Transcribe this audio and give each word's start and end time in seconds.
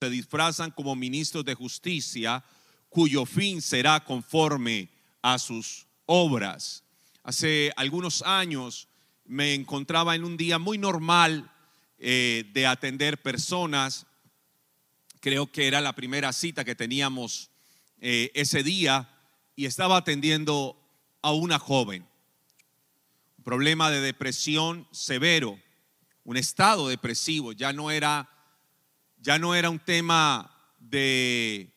se 0.00 0.08
disfrazan 0.08 0.70
como 0.70 0.96
ministros 0.96 1.44
de 1.44 1.54
justicia, 1.54 2.42
cuyo 2.88 3.26
fin 3.26 3.60
será 3.60 4.02
conforme 4.02 4.88
a 5.20 5.38
sus 5.38 5.86
obras. 6.06 6.82
Hace 7.22 7.70
algunos 7.76 8.22
años 8.22 8.88
me 9.26 9.52
encontraba 9.52 10.14
en 10.14 10.24
un 10.24 10.38
día 10.38 10.58
muy 10.58 10.78
normal 10.78 11.52
eh, 11.98 12.50
de 12.54 12.66
atender 12.66 13.20
personas. 13.20 14.06
Creo 15.20 15.52
que 15.52 15.66
era 15.66 15.82
la 15.82 15.94
primera 15.94 16.32
cita 16.32 16.64
que 16.64 16.74
teníamos 16.74 17.50
eh, 18.00 18.30
ese 18.32 18.62
día 18.62 19.06
y 19.54 19.66
estaba 19.66 19.98
atendiendo 19.98 20.80
a 21.20 21.32
una 21.32 21.58
joven. 21.58 22.06
Un 23.36 23.44
problema 23.44 23.90
de 23.90 24.00
depresión 24.00 24.88
severo, 24.92 25.60
un 26.24 26.38
estado 26.38 26.88
depresivo, 26.88 27.52
ya 27.52 27.74
no 27.74 27.90
era 27.90 28.30
ya 29.20 29.38
no 29.38 29.54
era 29.54 29.70
un 29.70 29.78
tema 29.78 30.50
de, 30.78 31.72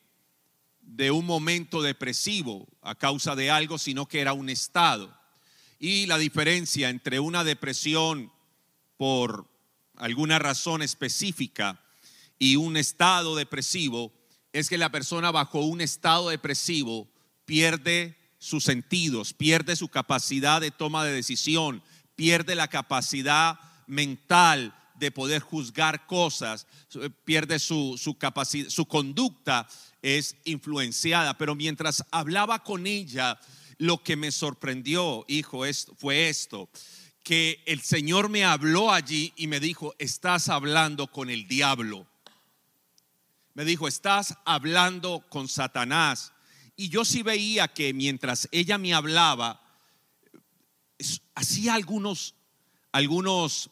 de 0.80 1.10
un 1.10 1.26
momento 1.26 1.82
depresivo 1.82 2.66
a 2.82 2.94
causa 2.94 3.36
de 3.36 3.50
algo, 3.50 3.78
sino 3.78 4.06
que 4.06 4.20
era 4.20 4.32
un 4.32 4.48
estado. 4.48 5.14
Y 5.78 6.06
la 6.06 6.18
diferencia 6.18 6.88
entre 6.88 7.20
una 7.20 7.44
depresión 7.44 8.32
por 8.96 9.48
alguna 9.96 10.38
razón 10.38 10.82
específica 10.82 11.80
y 12.38 12.56
un 12.56 12.76
estado 12.76 13.36
depresivo 13.36 14.12
es 14.52 14.68
que 14.68 14.78
la 14.78 14.90
persona 14.90 15.30
bajo 15.30 15.60
un 15.60 15.80
estado 15.80 16.30
depresivo 16.30 17.08
pierde 17.44 18.16
sus 18.38 18.64
sentidos, 18.64 19.32
pierde 19.32 19.76
su 19.76 19.88
capacidad 19.88 20.60
de 20.60 20.70
toma 20.70 21.04
de 21.04 21.12
decisión, 21.12 21.82
pierde 22.14 22.54
la 22.54 22.68
capacidad 22.68 23.58
mental 23.86 24.74
de 24.94 25.10
poder 25.10 25.42
juzgar 25.42 26.06
cosas, 26.06 26.66
eh, 26.94 27.10
pierde 27.24 27.58
su, 27.58 27.98
su 27.98 28.16
capacidad, 28.16 28.68
su 28.68 28.86
conducta 28.86 29.68
es 30.02 30.36
influenciada. 30.44 31.36
Pero 31.36 31.54
mientras 31.54 32.04
hablaba 32.10 32.62
con 32.62 32.86
ella, 32.86 33.38
lo 33.78 34.02
que 34.02 34.16
me 34.16 34.30
sorprendió, 34.30 35.24
hijo, 35.28 35.62
fue 35.96 36.28
esto, 36.28 36.68
que 37.22 37.62
el 37.66 37.80
Señor 37.80 38.28
me 38.28 38.44
habló 38.44 38.92
allí 38.92 39.32
y 39.36 39.46
me 39.46 39.60
dijo, 39.60 39.94
estás 39.98 40.48
hablando 40.48 41.06
con 41.08 41.30
el 41.30 41.48
diablo. 41.48 42.06
Me 43.54 43.64
dijo, 43.64 43.88
estás 43.88 44.36
hablando 44.44 45.24
con 45.28 45.48
Satanás. 45.48 46.32
Y 46.76 46.88
yo 46.88 47.04
sí 47.04 47.22
veía 47.22 47.68
que 47.68 47.94
mientras 47.94 48.48
ella 48.52 48.78
me 48.78 48.94
hablaba, 48.94 49.62
hacía 51.34 51.74
algunos, 51.74 52.34
algunos 52.92 53.70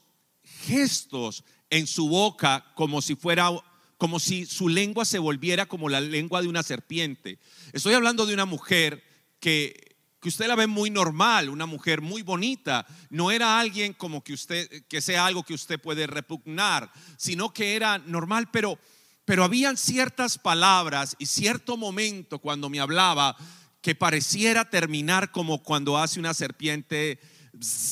gestos 0.62 1.44
en 1.70 1.86
su 1.86 2.08
boca 2.08 2.64
como 2.74 3.02
si 3.02 3.14
fuera 3.14 3.50
como 3.98 4.18
si 4.18 4.46
su 4.46 4.68
lengua 4.68 5.04
se 5.04 5.20
volviera 5.20 5.66
como 5.66 5.88
la 5.88 6.00
lengua 6.00 6.42
de 6.42 6.48
una 6.48 6.64
serpiente. 6.64 7.38
Estoy 7.72 7.94
hablando 7.94 8.26
de 8.26 8.34
una 8.34 8.46
mujer 8.46 9.00
que, 9.38 9.94
que 10.20 10.28
usted 10.28 10.48
la 10.48 10.56
ve 10.56 10.66
muy 10.66 10.90
normal, 10.90 11.48
una 11.48 11.66
mujer 11.66 12.00
muy 12.00 12.22
bonita. 12.22 12.84
No 13.10 13.30
era 13.30 13.60
alguien 13.60 13.92
como 13.92 14.24
que 14.24 14.32
usted, 14.32 14.84
que 14.88 15.00
sea 15.00 15.26
algo 15.26 15.44
que 15.44 15.54
usted 15.54 15.80
puede 15.80 16.08
repugnar, 16.08 16.90
sino 17.16 17.54
que 17.54 17.76
era 17.76 17.98
normal, 17.98 18.50
pero, 18.50 18.76
pero 19.24 19.44
habían 19.44 19.76
ciertas 19.76 20.36
palabras 20.36 21.14
y 21.20 21.26
cierto 21.26 21.76
momento 21.76 22.40
cuando 22.40 22.68
me 22.68 22.80
hablaba 22.80 23.36
que 23.80 23.94
pareciera 23.94 24.68
terminar 24.68 25.30
como 25.30 25.62
cuando 25.62 25.96
hace 25.96 26.18
una 26.18 26.34
serpiente, 26.34 27.20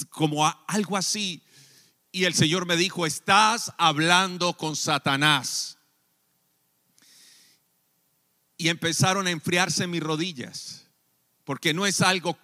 como 0.09 0.45
algo 0.67 0.97
así. 0.97 1.41
Y 2.13 2.25
el 2.25 2.35
Señor 2.35 2.67
me 2.67 2.77
dijo, 2.77 3.07
estás 3.07 3.73
hablando 3.79 4.55
con 4.55 4.75
Satanás. 4.75 5.79
Y 8.57 8.69
empezaron 8.69 9.27
a 9.27 9.31
enfriarse 9.31 9.87
mis 9.87 10.03
rodillas, 10.03 10.87
porque 11.45 11.73
no 11.73 11.87
es 11.87 12.01
algo 12.01 12.37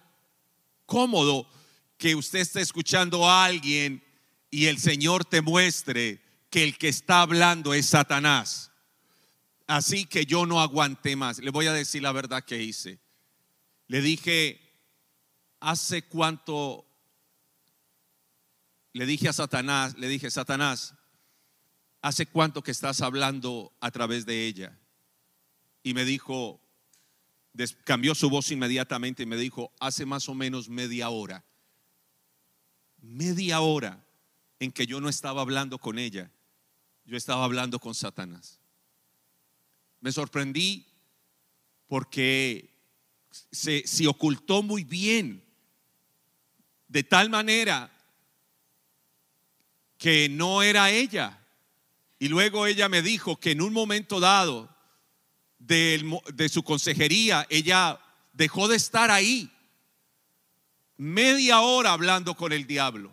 cómodo 0.85 1.47
que 1.97 2.15
usted 2.15 2.39
esté 2.39 2.61
escuchando 2.61 3.29
a 3.29 3.45
alguien 3.45 4.03
y 4.49 4.65
el 4.65 4.79
Señor 4.79 5.25
te 5.25 5.41
muestre 5.41 6.21
que 6.49 6.63
el 6.63 6.77
que 6.77 6.87
está 6.87 7.21
hablando 7.21 7.73
es 7.73 7.87
Satanás. 7.87 8.71
Así 9.67 10.05
que 10.05 10.25
yo 10.25 10.45
no 10.45 10.61
aguanté 10.61 11.15
más. 11.15 11.39
Le 11.39 11.51
voy 11.51 11.67
a 11.67 11.73
decir 11.73 12.01
la 12.01 12.13
verdad 12.13 12.43
que 12.43 12.63
hice. 12.63 12.99
Le 13.87 14.01
dije, 14.01 14.61
¿hace 15.59 16.03
cuánto 16.03 16.86
le 18.97 19.05
dije 19.05 19.29
a 19.29 19.33
Satanás, 19.33 19.95
le 19.95 20.07
dije, 20.07 20.31
Satanás, 20.31 20.95
¿hace 22.01 22.25
cuánto 22.25 22.63
que 22.63 22.71
estás 22.71 23.01
hablando 23.01 23.71
a 23.79 23.91
través 23.91 24.25
de 24.25 24.47
ella? 24.47 24.75
Y 25.83 25.93
me 25.93 26.03
dijo, 26.03 26.59
cambió 27.83 28.15
su 28.15 28.31
voz 28.31 28.49
inmediatamente 28.49 29.21
y 29.21 29.27
me 29.27 29.37
dijo, 29.37 29.71
hace 29.79 30.07
más 30.07 30.27
o 30.29 30.33
menos 30.33 30.67
media 30.67 31.09
hora, 31.09 31.45
media 32.97 33.61
hora 33.61 34.03
en 34.59 34.71
que 34.71 34.87
yo 34.87 34.99
no 34.99 35.09
estaba 35.09 35.41
hablando 35.41 35.77
con 35.77 35.99
ella, 35.99 36.31
yo 37.05 37.17
estaba 37.17 37.45
hablando 37.45 37.77
con 37.77 37.93
Satanás. 37.93 38.59
Me 40.01 40.11
sorprendí 40.11 40.87
porque 41.85 42.75
se, 43.51 43.85
se 43.85 44.07
ocultó 44.07 44.63
muy 44.63 44.83
bien, 44.83 45.45
de 46.87 47.03
tal 47.03 47.29
manera 47.29 47.93
que 49.97 50.29
no 50.29 50.61
era 50.61 50.91
ella. 50.91 51.39
Y 52.19 52.27
luego 52.29 52.65
ella 52.65 52.89
me 52.89 53.01
dijo 53.01 53.39
que 53.39 53.51
en 53.51 53.61
un 53.61 53.73
momento 53.73 54.19
dado 54.19 54.75
de, 55.59 56.49
su 56.51 56.63
consejería, 56.63 57.45
ella 57.49 57.99
dejó 58.33 58.67
de 58.67 58.77
estar 58.77 59.11
ahí 59.11 59.51
media 60.97 61.61
hora 61.61 61.93
hablando 61.93 62.35
con 62.35 62.53
el 62.53 62.65
diablo. 62.65 63.11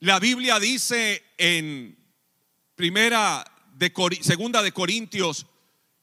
La 0.00 0.18
Biblia 0.18 0.58
dice 0.58 1.24
en 1.36 1.98
primera 2.74 3.44
de 3.74 3.92
segunda 4.22 4.62
de 4.62 4.72
Corintios 4.72 5.46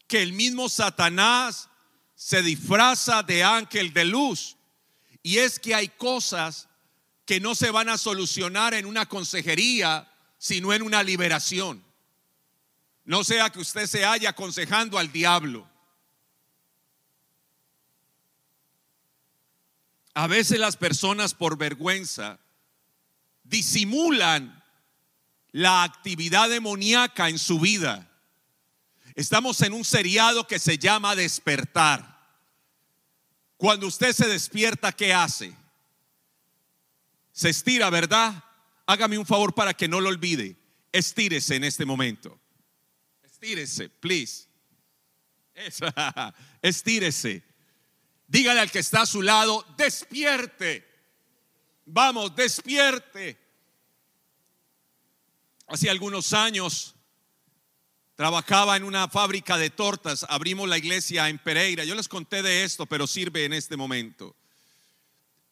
que 0.08 0.22
el 0.22 0.34
mismo 0.34 0.70
Satanás 0.70 1.70
se 2.14 2.42
disfraza 2.42 3.24
de 3.24 3.44
ángel 3.44 3.94
de 3.94 4.06
luz. 4.06 4.58
Y 5.24 5.38
es 5.38 5.60
que 5.60 5.74
hay 5.74 5.90
cosas 5.90 6.68
que 7.28 7.42
no 7.42 7.56
se 7.56 7.72
van 7.72 7.90
a 7.90 7.98
solucionar 7.98 8.74
en 8.74 8.86
una 8.86 9.06
consejería, 9.06 10.10
sino 10.38 10.72
en 10.72 10.82
una 10.82 11.04
liberación. 11.04 11.84
No 13.04 13.26
sea 13.26 13.50
que 13.50 13.60
usted 13.60 13.86
se 13.86 14.06
haya 14.06 14.30
aconsejando 14.30 14.98
al 14.98 15.12
diablo. 15.12 15.70
A 20.14 20.28
veces 20.28 20.58
las 20.58 20.78
personas 20.78 21.34
por 21.34 21.58
vergüenza 21.58 22.40
disimulan 23.44 24.64
la 25.52 25.84
actividad 25.84 26.50
demoníaca 26.50 27.28
en 27.28 27.40
su 27.40 27.60
vida. 27.60 28.10
Estamos 29.16 29.62
en 29.62 29.74
un 29.74 29.84
seriado 29.84 30.48
que 30.48 30.60
se 30.60 30.78
llama 30.78 31.14
despertar. 31.14 32.18
Cuando 33.58 33.86
usted 33.86 34.14
se 34.14 34.28
despierta, 34.28 34.94
¿qué 34.94 35.14
hace? 35.14 35.54
Se 37.38 37.50
estira, 37.50 37.92
¿verdad? 37.92 38.44
Hágame 38.88 39.16
un 39.16 39.26
favor 39.26 39.54
para 39.54 39.76
que 39.76 39.88
no 39.88 40.02
lo 40.02 40.10
olvide. 40.10 40.58
Estírese 40.92 41.56
en 41.56 41.66
este 41.66 41.86
momento. 41.86 42.42
Estírese, 43.22 43.90
please. 43.90 44.48
Estírese. 46.64 47.44
Dígale 48.28 48.60
al 48.60 48.72
que 48.72 48.80
está 48.80 49.04
a 49.04 49.06
su 49.06 49.22
lado, 49.22 49.64
despierte. 49.78 50.84
Vamos, 51.86 52.36
despierte. 52.36 53.38
Hace 55.68 55.92
algunos 55.92 56.34
años 56.34 56.96
trabajaba 58.16 58.78
en 58.78 58.84
una 58.84 59.10
fábrica 59.10 59.58
de 59.58 59.70
tortas. 59.70 60.26
Abrimos 60.28 60.68
la 60.68 60.80
iglesia 60.80 61.30
en 61.30 61.38
Pereira. 61.38 61.84
Yo 61.84 61.94
les 61.94 62.08
conté 62.08 62.42
de 62.42 62.64
esto, 62.64 62.88
pero 62.88 63.06
sirve 63.06 63.46
en 63.46 63.54
este 63.54 63.78
momento 63.78 64.36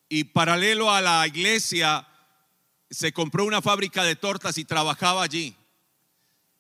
y 0.09 0.25
paralelo 0.25 0.91
a 0.91 1.01
la 1.01 1.25
iglesia 1.27 2.07
se 2.89 3.11
compró 3.11 3.45
una 3.45 3.61
fábrica 3.61 4.03
de 4.03 4.15
tortas 4.15 4.57
y 4.57 4.65
trabajaba 4.65 5.23
allí. 5.23 5.55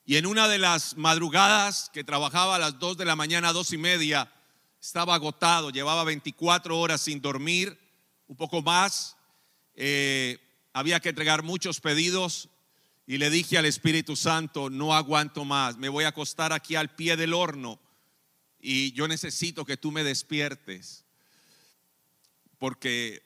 Y 0.05 0.17
en 0.17 0.25
una 0.25 0.47
de 0.47 0.59
las 0.59 0.97
madrugadas 0.97 1.89
que 1.93 2.03
trabajaba 2.03 2.55
a 2.55 2.59
las 2.59 2.79
2 2.79 2.97
de 2.97 3.05
la 3.05 3.15
mañana, 3.15 3.53
dos 3.53 3.73
y 3.73 3.77
media, 3.77 4.31
estaba 4.81 5.15
agotado, 5.15 5.71
llevaba 5.71 6.03
24 6.03 6.79
horas 6.79 7.01
sin 7.01 7.21
dormir, 7.21 7.77
un 8.27 8.35
poco 8.35 8.61
más. 8.61 9.17
Eh, 9.75 10.37
había 10.73 10.99
que 10.99 11.09
entregar 11.09 11.41
muchos 11.41 11.79
pedidos 11.79 12.49
y 13.07 13.17
le 13.17 13.29
dije 13.29 13.57
al 13.57 13.65
Espíritu 13.65 14.15
Santo, 14.15 14.69
no 14.69 14.93
aguanto 14.93 15.45
más, 15.45 15.77
me 15.77 15.89
voy 15.89 16.03
a 16.03 16.09
acostar 16.09 16.53
aquí 16.53 16.75
al 16.75 16.93
pie 16.95 17.15
del 17.17 17.33
horno 17.33 17.79
y 18.59 18.91
yo 18.93 19.07
necesito 19.07 19.63
que 19.63 19.77
tú 19.77 19.91
me 19.91 20.03
despiertes. 20.03 21.05
Porque 22.57 23.24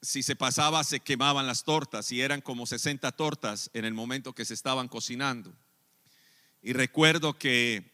si 0.00 0.22
se 0.22 0.36
pasaba 0.36 0.84
se 0.84 1.00
quemaban 1.00 1.46
las 1.46 1.64
tortas 1.64 2.12
y 2.12 2.20
eran 2.20 2.40
como 2.40 2.66
60 2.66 3.10
tortas 3.12 3.70
en 3.74 3.84
el 3.84 3.94
momento 3.94 4.34
que 4.34 4.44
se 4.44 4.54
estaban 4.54 4.88
cocinando. 4.88 5.52
Y 6.62 6.72
recuerdo 6.72 7.38
que 7.38 7.90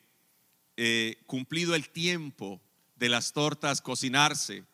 eh, 0.77 1.23
cumplido 1.27 1.75
el 1.75 1.89
tiempo 1.89 2.61
de 2.97 3.09
las 3.09 3.33
tortas 3.33 3.81
cocinarse, 3.81 4.65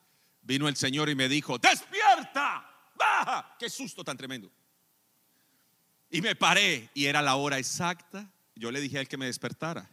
vino 0.43 0.69
el 0.69 0.77
Señor 0.77 1.09
y 1.09 1.15
me 1.15 1.29
dijo, 1.29 1.59
despierta, 1.59 2.69
baja. 2.97 3.57
Qué 3.59 3.69
susto 3.69 4.05
tan 4.05 4.17
tremendo. 4.17 4.51
Y 6.11 6.21
me 6.21 6.35
paré 6.35 6.91
y 6.95 7.07
era 7.07 7.23
la 7.23 7.37
hora 7.37 7.59
exacta. 7.59 8.31
Yo 8.55 8.71
le 8.71 8.81
dije 8.81 8.99
a 8.99 9.01
él 9.01 9.09
que 9.09 9.17
me 9.17 9.27
despertara. 9.27 9.89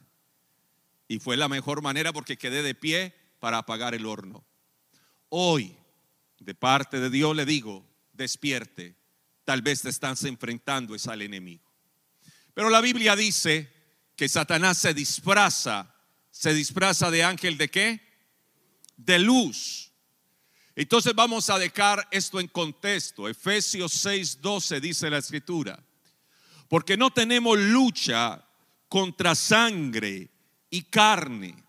Y 1.08 1.20
fue 1.20 1.38
la 1.38 1.48
mejor 1.48 1.82
manera 1.82 2.12
porque 2.12 2.38
quedé 2.38 2.64
de 2.64 2.76
pie 2.76 3.14
para 3.40 3.60
apagar 3.60 3.94
el 3.94 4.06
horno. 4.06 4.44
Hoy, 5.30 5.78
de 6.40 6.56
parte 6.56 7.00
de 7.00 7.10
Dios, 7.10 7.36
le 7.36 7.46
digo, 7.46 7.86
despierte. 8.14 8.96
Tal 9.46 9.62
vez 9.62 9.82
te 9.82 9.90
estás 9.90 10.24
enfrentando 10.24 10.96
es 10.96 11.08
al 11.08 11.22
enemigo. 11.22 11.64
Pero 12.54 12.70
la 12.70 12.82
Biblia 12.82 13.16
dice 13.16 13.72
que 14.16 14.28
Satanás 14.28 14.78
se 14.78 14.94
disfraza, 14.94 15.94
se 16.32 16.54
disfraza 16.54 17.12
de 17.12 17.24
ángel 17.24 17.58
de 17.58 17.70
qué? 17.70 18.02
De 18.98 19.20
luz. 19.20 19.92
Entonces 20.76 21.14
vamos 21.16 21.50
a 21.50 21.58
dejar 21.58 22.08
esto 22.12 22.40
en 22.40 22.48
contexto. 22.48 23.28
Efesios 23.28 23.94
6:12 24.06 24.80
dice 24.80 25.10
la 25.10 25.18
escritura. 25.18 25.84
Porque 26.68 26.98
no 26.98 27.12
tenemos 27.12 27.58
lucha 27.58 28.44
contra 28.88 29.34
sangre 29.34 30.30
y 30.70 30.84
carne. 30.84 31.67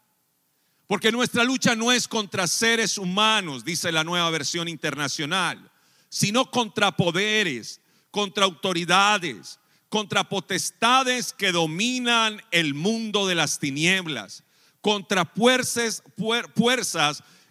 Porque 0.89 1.13
nuestra 1.13 1.45
lucha 1.45 1.77
no 1.77 1.93
es 1.93 2.09
contra 2.09 2.47
seres 2.47 2.97
humanos, 2.97 3.63
dice 3.63 3.93
la 3.93 4.05
nueva 4.05 4.31
versión 4.31 4.69
internacional, 4.69 5.71
sino 6.09 6.51
contra 6.51 6.97
poderes, 6.97 7.83
contra 8.11 8.47
autoridades, 8.47 9.61
contra 9.91 10.27
potestades 10.27 11.35
que 11.35 11.53
dominan 11.53 12.43
el 12.51 12.73
mundo 12.73 13.27
de 13.27 13.35
las 13.35 13.59
tinieblas, 13.59 14.45
contra 14.81 15.27
fuerzas, 15.27 16.03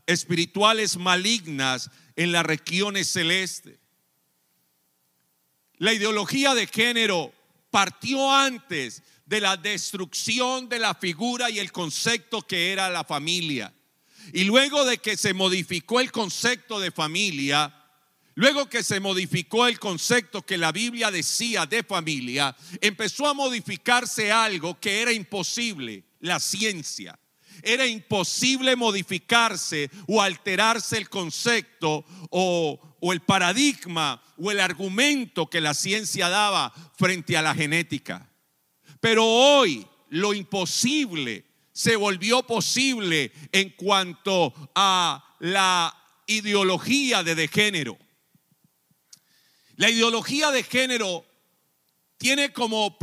espirituales 0.07 0.97
malignas 0.97 1.91
en 2.15 2.31
las 2.31 2.43
regiones 2.43 3.07
celestes. 3.07 3.77
La 5.77 5.93
ideología 5.93 6.55
de 6.55 6.65
género 6.65 7.31
partió 7.69 8.33
antes 8.33 9.03
de 9.27 9.41
la 9.41 9.57
destrucción 9.57 10.69
de 10.69 10.79
la 10.79 10.95
figura 10.95 11.49
y 11.49 11.59
el 11.59 11.71
concepto 11.71 12.41
que 12.41 12.71
era 12.71 12.89
la 12.89 13.03
familia. 13.03 13.73
Y 14.33 14.45
luego 14.45 14.85
de 14.85 14.97
que 14.97 15.17
se 15.17 15.33
modificó 15.33 15.99
el 15.99 16.11
concepto 16.11 16.79
de 16.79 16.91
familia, 16.91 17.73
luego 18.35 18.69
que 18.69 18.83
se 18.83 18.99
modificó 18.99 19.67
el 19.67 19.79
concepto 19.79 20.45
que 20.45 20.57
la 20.57 20.71
Biblia 20.71 21.11
decía 21.11 21.65
de 21.65 21.83
familia, 21.83 22.55
empezó 22.79 23.27
a 23.27 23.33
modificarse 23.33 24.31
algo 24.31 24.79
que 24.79 25.01
era 25.01 25.11
imposible, 25.11 26.05
la 26.21 26.39
ciencia. 26.39 27.19
Era 27.63 27.85
imposible 27.85 28.75
modificarse 28.75 29.89
o 30.07 30.21
alterarse 30.21 30.97
el 30.97 31.09
concepto 31.09 32.05
o, 32.29 32.79
el 33.11 33.21
paradigma 33.21 34.21
o 34.37 34.51
el 34.51 34.59
argumento 34.59 35.49
que 35.49 35.59
la 35.59 35.73
ciencia 35.73 36.29
daba 36.29 36.73
frente 36.95 37.35
a 37.35 37.41
la 37.41 37.55
genética. 37.55 38.29
Pero 38.99 39.25
hoy 39.25 39.85
lo 40.09 40.33
imposible 40.33 41.45
se 41.77 41.95
volvió 41.95 42.41
posible 42.41 43.31
en 43.51 43.69
cuanto 43.69 44.51
a 44.73 45.35
la 45.39 45.95
ideología 46.25 47.23
de, 47.23 47.47
género. 47.47 47.97
La 49.75 49.89
ideología 49.89 50.49
de 50.49 50.63
género 50.63 51.23
tiene 52.17 52.51
como 52.51 52.97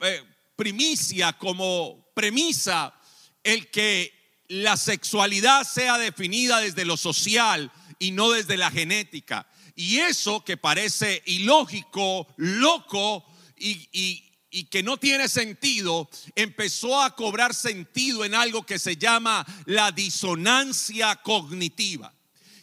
eh, 0.00 0.22
primicia, 0.54 1.32
como 1.32 2.12
premisa, 2.14 2.94
el 3.42 3.70
que 3.72 4.12
la 4.46 4.76
sexualidad 4.76 5.64
sea 5.64 5.98
definida 5.98 6.60
desde 6.60 6.84
lo 6.84 6.96
social 6.96 7.72
y 7.98 8.12
no 8.12 8.30
desde 8.30 8.56
la 8.56 8.70
genética. 8.70 9.48
Y 9.74 9.98
eso 9.98 10.44
que 10.44 10.56
parece 10.56 11.24
ilógico, 11.26 12.28
loco 12.36 13.24
y, 13.56 13.88
y 13.90 14.31
que 14.64 14.82
no 14.82 14.98
tiene 14.98 15.28
sentido, 15.28 16.08
empezó 16.36 17.02
a 17.02 17.16
cobrar 17.16 17.54
sentido 17.54 18.24
en 18.24 18.34
algo 18.34 18.64
que 18.64 18.78
se 18.78 18.96
llama 18.96 19.46
la 19.64 19.92
disonancia 19.92 21.16
cognitiva. 21.16 22.12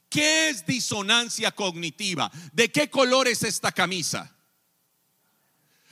¿Qué 0.08 0.50
es 0.50 0.66
disonancia 0.66 1.52
cognitiva? 1.52 2.32
¿De 2.54 2.72
qué 2.72 2.90
color 2.90 3.28
es 3.28 3.44
esta 3.44 3.72
camisa? 3.72 4.36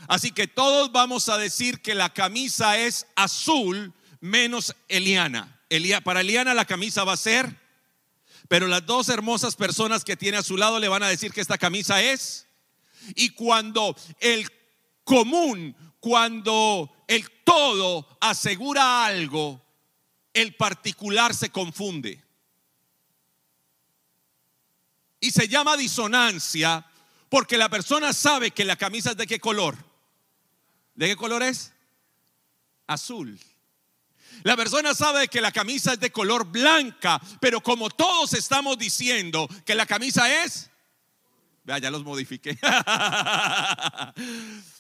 Así 0.08 0.32
que 0.32 0.48
todos 0.48 0.92
vamos 0.92 1.30
a 1.30 1.38
decir 1.38 1.82
que 1.82 1.96
la 1.96 2.14
camisa 2.14 2.78
es 2.78 3.08
azul 3.16 3.94
menos 4.20 4.76
Eliana. 4.88 5.60
para 6.04 6.22
Eliana 6.22 6.54
la 6.54 6.66
camisa 6.66 7.04
va 7.04 7.14
a 7.14 7.18
ser, 7.18 7.60
pero 8.48 8.68
las 8.68 8.86
dos 8.86 9.10
hermosas 9.10 9.56
personas 9.56 10.04
que 10.04 10.16
tiene 10.16 10.38
a 10.38 10.44
su 10.44 10.58
lado 10.58 10.80
le 10.80 10.88
van 10.88 11.04
a 11.04 11.10
decir 11.10 11.32
que 11.32 11.42
esta 11.42 11.58
camisa 11.58 12.02
es. 12.02 12.48
Y 13.16 13.30
cuando 13.30 13.96
el 14.20 14.50
común 15.04 15.76
cuando 16.00 16.92
el 17.08 17.30
todo 17.44 18.18
asegura 18.22 19.06
algo, 19.06 19.62
el 20.34 20.56
particular 20.56 21.34
se 21.34 21.50
confunde. 21.50 22.24
Y 25.20 25.32
se 25.32 25.48
llama 25.48 25.78
disonancia 25.78 26.86
porque 27.30 27.58
la 27.58 27.70
persona 27.70 28.14
sabe 28.14 28.52
que 28.52 28.66
la 28.66 28.76
camisa 28.76 29.12
es 29.12 29.18
de 29.18 29.28
qué 29.28 29.40
color. 29.40 29.78
¿De 30.96 31.08
qué 31.08 31.16
color 31.16 31.44
es? 31.44 31.74
Azul. 32.86 33.40
La 34.44 34.56
persona 34.56 34.94
sabe 34.94 35.28
que 35.28 35.42
la 35.42 35.52
camisa 35.52 35.94
es 35.94 36.00
de 36.00 36.12
color 36.12 36.46
blanca, 36.46 37.20
pero 37.42 37.62
como 37.62 37.90
todos 37.90 38.34
estamos 38.34 38.78
diciendo 38.78 39.48
que 39.66 39.76
la 39.76 39.86
camisa 39.86 40.44
es, 40.44 40.70
vea, 41.64 41.80
ya 41.80 41.92
los 41.92 42.04
modifiqué. 42.04 42.58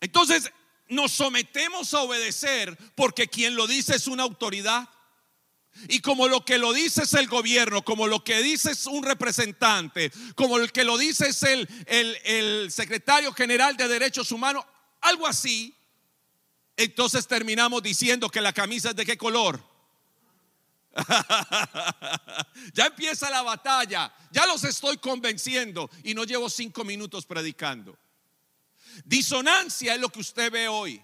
Entonces, 0.00 0.50
nos 0.88 1.12
sometemos 1.12 1.92
a 1.94 2.02
obedecer 2.02 2.76
porque 2.94 3.28
quien 3.28 3.56
lo 3.56 3.66
dice 3.66 3.96
es 3.96 4.06
una 4.06 4.22
autoridad. 4.22 4.88
Y 5.88 6.00
como 6.00 6.26
lo 6.26 6.44
que 6.44 6.56
lo 6.58 6.72
dice 6.72 7.02
es 7.02 7.12
el 7.14 7.26
gobierno, 7.26 7.84
como 7.84 8.06
lo 8.06 8.24
que 8.24 8.42
dice 8.42 8.70
es 8.70 8.86
un 8.86 9.02
representante, 9.02 10.10
como 10.34 10.56
el 10.56 10.72
que 10.72 10.84
lo 10.84 10.96
dice 10.96 11.28
es 11.28 11.42
el, 11.42 11.68
el 11.86 12.72
secretario 12.72 13.32
general 13.34 13.76
de 13.76 13.86
derechos 13.86 14.32
humanos, 14.32 14.64
algo 15.02 15.26
así, 15.26 15.74
entonces 16.78 17.26
terminamos 17.26 17.82
diciendo 17.82 18.30
que 18.30 18.40
la 18.40 18.54
camisa 18.54 18.90
es 18.90 18.96
de 18.96 19.04
qué 19.04 19.18
color. 19.18 19.62
ya 22.72 22.86
empieza 22.86 23.28
la 23.28 23.42
batalla, 23.42 24.14
ya 24.30 24.46
los 24.46 24.64
estoy 24.64 24.96
convenciendo 24.96 25.90
y 26.04 26.14
no 26.14 26.24
llevo 26.24 26.48
cinco 26.48 26.84
minutos 26.84 27.26
predicando. 27.26 27.98
Disonancia 29.04 29.94
es 29.94 30.00
lo 30.00 30.08
que 30.08 30.20
usted 30.20 30.50
ve 30.50 30.68
hoy 30.68 31.02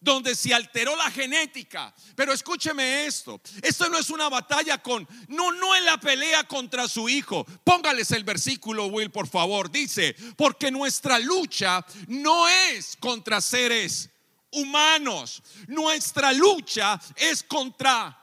donde 0.00 0.34
se 0.34 0.54
alteró 0.54 0.96
la 0.96 1.10
genética. 1.10 1.94
Pero 2.14 2.32
escúcheme 2.32 3.06
esto, 3.06 3.40
esto 3.62 3.88
no 3.88 3.98
es 3.98 4.10
una 4.10 4.28
batalla 4.28 4.78
con, 4.78 5.06
no, 5.28 5.52
no 5.52 5.74
es 5.74 5.84
la 5.84 5.98
pelea 5.98 6.44
contra 6.44 6.88
su 6.88 7.08
hijo. 7.08 7.44
Póngales 7.64 8.10
el 8.12 8.24
versículo, 8.24 8.86
Will, 8.86 9.10
por 9.10 9.26
favor. 9.26 9.70
Dice, 9.70 10.14
porque 10.36 10.70
nuestra 10.70 11.18
lucha 11.18 11.84
no 12.08 12.48
es 12.48 12.96
contra 12.98 13.40
seres 13.40 14.10
humanos, 14.52 15.42
nuestra 15.68 16.32
lucha 16.32 17.00
es 17.16 17.42
contra 17.42 18.16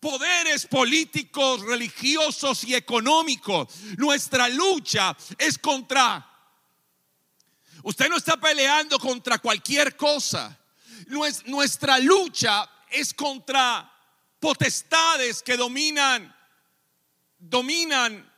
poderes 0.00 0.66
políticos, 0.66 1.60
religiosos 1.60 2.64
y 2.64 2.74
económicos. 2.74 3.68
Nuestra 3.98 4.48
lucha 4.48 5.16
es 5.38 5.58
contra 5.58 6.29
Usted 7.82 8.08
no 8.08 8.16
está 8.16 8.36
peleando 8.38 8.98
contra 8.98 9.38
cualquier 9.38 9.96
cosa. 9.96 10.58
Nuestra 11.46 11.98
lucha 11.98 12.68
es 12.90 13.14
contra 13.14 13.90
potestades 14.38 15.42
que 15.42 15.56
dominan, 15.56 16.34
dominan 17.38 18.30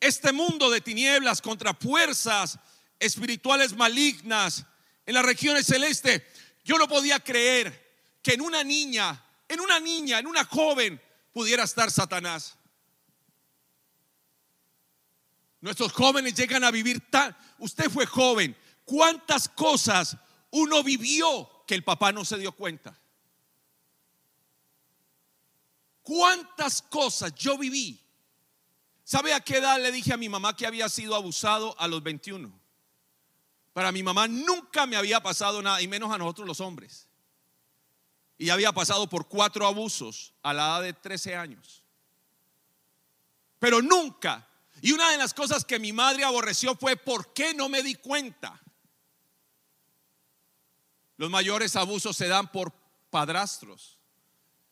este 0.00 0.32
mundo 0.32 0.70
de 0.70 0.80
tinieblas, 0.80 1.40
contra 1.40 1.74
fuerzas 1.74 2.58
espirituales 2.98 3.74
malignas 3.76 4.64
en 5.06 5.14
las 5.14 5.24
regiones 5.24 5.66
celestes. 5.66 6.22
Yo 6.64 6.78
no 6.78 6.88
podía 6.88 7.20
creer 7.20 7.88
que 8.22 8.34
en 8.34 8.42
una 8.42 8.62
niña, 8.62 9.24
en 9.48 9.60
una 9.60 9.80
niña, 9.80 10.18
en 10.18 10.26
una 10.26 10.44
joven, 10.44 11.00
pudiera 11.32 11.64
estar 11.64 11.90
Satanás. 11.90 12.56
Nuestros 15.60 15.92
jóvenes 15.92 16.34
llegan 16.34 16.64
a 16.64 16.70
vivir 16.70 17.10
tan... 17.10 17.36
Usted 17.58 17.90
fue 17.90 18.06
joven. 18.06 18.56
¿Cuántas 18.84 19.48
cosas 19.48 20.16
uno 20.50 20.82
vivió 20.82 21.64
que 21.66 21.74
el 21.74 21.84
papá 21.84 22.12
no 22.12 22.24
se 22.24 22.38
dio 22.38 22.52
cuenta? 22.52 22.98
¿Cuántas 26.02 26.80
cosas 26.82 27.34
yo 27.34 27.58
viví? 27.58 28.00
¿Sabe 29.04 29.34
a 29.34 29.40
qué 29.40 29.58
edad 29.58 29.80
le 29.80 29.92
dije 29.92 30.12
a 30.12 30.16
mi 30.16 30.28
mamá 30.28 30.56
que 30.56 30.66
había 30.66 30.88
sido 30.88 31.14
abusado? 31.14 31.74
A 31.78 31.88
los 31.88 32.02
21. 32.02 32.50
Para 33.74 33.92
mi 33.92 34.02
mamá 34.02 34.26
nunca 34.26 34.86
me 34.86 34.96
había 34.96 35.22
pasado 35.22 35.62
nada, 35.62 35.82
y 35.82 35.86
menos 35.86 36.10
a 36.10 36.18
nosotros 36.18 36.48
los 36.48 36.60
hombres. 36.60 37.06
Y 38.38 38.50
había 38.50 38.72
pasado 38.72 39.08
por 39.08 39.28
cuatro 39.28 39.66
abusos 39.66 40.32
a 40.42 40.54
la 40.54 40.62
edad 40.62 40.82
de 40.82 40.92
13 40.94 41.36
años. 41.36 41.84
Pero 43.58 43.82
nunca. 43.82 44.47
Y 44.80 44.92
una 44.92 45.10
de 45.10 45.18
las 45.18 45.34
cosas 45.34 45.64
que 45.64 45.78
mi 45.78 45.92
madre 45.92 46.24
aborreció 46.24 46.76
fue, 46.76 46.96
¿por 46.96 47.32
qué 47.32 47.54
no 47.54 47.68
me 47.68 47.82
di 47.82 47.94
cuenta? 47.94 48.60
Los 51.16 51.30
mayores 51.30 51.74
abusos 51.76 52.16
se 52.16 52.28
dan 52.28 52.50
por 52.52 52.72
padrastros, 53.10 53.98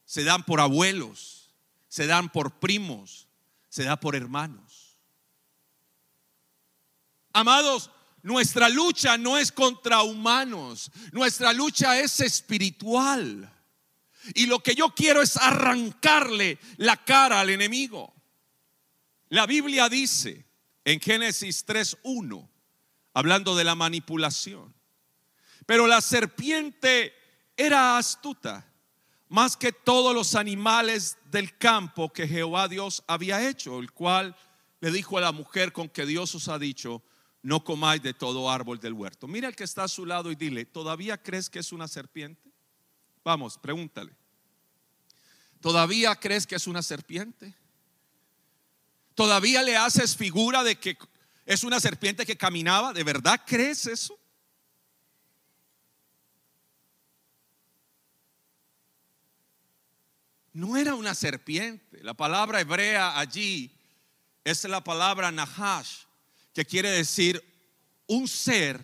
se 0.05 0.23
dan 0.23 0.45
por 0.45 0.61
abuelos, 0.61 1.51
se 1.89 2.07
dan 2.07 2.31
por 2.31 2.59
primos, 2.61 3.29
se 3.69 3.85
da 3.85 3.99
por 3.99 4.15
hermanos. 4.15 4.97
Amados, 7.33 7.91
nuestra 8.23 8.69
lucha 8.69 9.19
no 9.19 9.37
es 9.37 9.53
contra 9.53 10.03
humanos, 10.03 10.91
nuestra 11.13 11.53
lucha 11.53 11.99
es 11.99 12.21
espiritual. 12.21 13.53
Y 14.35 14.47
lo 14.47 14.61
que 14.61 14.75
yo 14.75 14.95
quiero 14.95 15.23
es 15.23 15.37
arrancarle 15.37 16.59
la 16.79 17.05
cara 17.05 17.41
al 17.41 17.51
enemigo. 17.51 18.16
La 19.29 19.47
Biblia 19.47 19.89
dice 19.89 20.47
en 20.85 21.01
Génesis 21.01 21.67
3.1, 21.67 22.49
hablando 23.13 23.57
de 23.57 23.65
la 23.65 23.75
manipulación, 23.75 24.75
pero 25.67 25.87
la 25.87 26.01
serpiente 26.01 27.13
era 27.57 27.99
astuta 27.99 28.73
más 29.29 29.57
que 29.57 29.73
todos 29.73 30.15
los 30.15 30.37
animales 30.37 31.19
del 31.31 31.59
campo 31.59 32.13
que 32.13 32.29
Jehová 32.29 32.69
Dios 32.69 33.03
había 33.09 33.49
hecho, 33.49 33.81
el 33.81 33.91
cual 33.91 34.37
le 34.81 34.93
dijo 34.93 35.19
a 35.19 35.23
la 35.23 35.33
mujer 35.33 35.73
con 35.73 35.89
que 35.89 36.07
Dios 36.07 36.35
os 36.37 36.49
ha 36.49 36.59
dicho, 36.59 37.03
no 37.43 37.65
comáis 37.65 38.03
de 38.03 38.15
todo 38.15 38.51
árbol 38.51 38.79
del 38.79 38.93
huerto. 38.93 39.27
Mira 39.27 39.49
el 39.49 39.57
que 39.57 39.65
está 39.65 39.85
a 39.85 39.89
su 39.89 40.07
lado 40.07 40.31
y 40.31 40.37
dile, 40.37 40.65
¿todavía 40.65 41.21
crees 41.21 41.51
que 41.51 41.59
es 41.59 41.73
una 41.73 41.89
serpiente? 41.89 42.53
Vamos, 43.25 43.59
pregúntale. 43.59 44.13
¿Todavía 45.61 46.15
crees 46.15 46.47
que 46.47 46.55
es 46.55 46.67
una 46.69 46.83
serpiente? 46.83 47.55
¿Todavía 49.17 49.65
le 49.65 49.77
haces 49.77 50.17
figura 50.17 50.63
de 50.63 50.77
que 50.77 50.97
es 51.45 51.65
una 51.65 51.81
serpiente 51.81 52.25
que 52.25 52.37
caminaba? 52.37 52.93
¿De 52.93 53.03
verdad 53.03 53.41
crees 53.45 53.89
eso? 53.89 54.17
no 60.57 60.75
era 60.79 60.95
una 60.95 61.15
serpiente. 61.15 62.03
La 62.03 62.15
palabra 62.15 62.61
hebrea 62.63 63.19
allí 63.19 63.71
es 64.43 64.65
la 64.65 64.83
palabra 64.83 65.31
nahash, 65.31 66.05
que 66.55 66.65
quiere 66.65 66.91
decir 66.91 67.45
un 68.07 68.27
ser, 68.27 68.81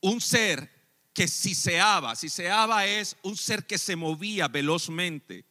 un 0.00 0.20
ser 0.20 0.70
que 1.12 1.26
siseaba. 1.26 2.14
Siseaba 2.14 2.86
es 2.86 3.16
un 3.22 3.36
ser 3.36 3.66
que 3.66 3.76
se 3.76 3.96
movía 3.96 4.46
velozmente. 4.46 5.44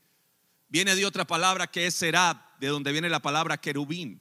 Viene 0.74 0.96
de 0.96 1.06
otra 1.06 1.24
palabra 1.24 1.68
que 1.68 1.86
es 1.86 1.94
serab, 1.94 2.36
de 2.60 2.66
donde 2.66 2.92
viene 2.92 3.08
la 3.08 3.22
palabra 3.22 3.62
querubín. 3.62 4.20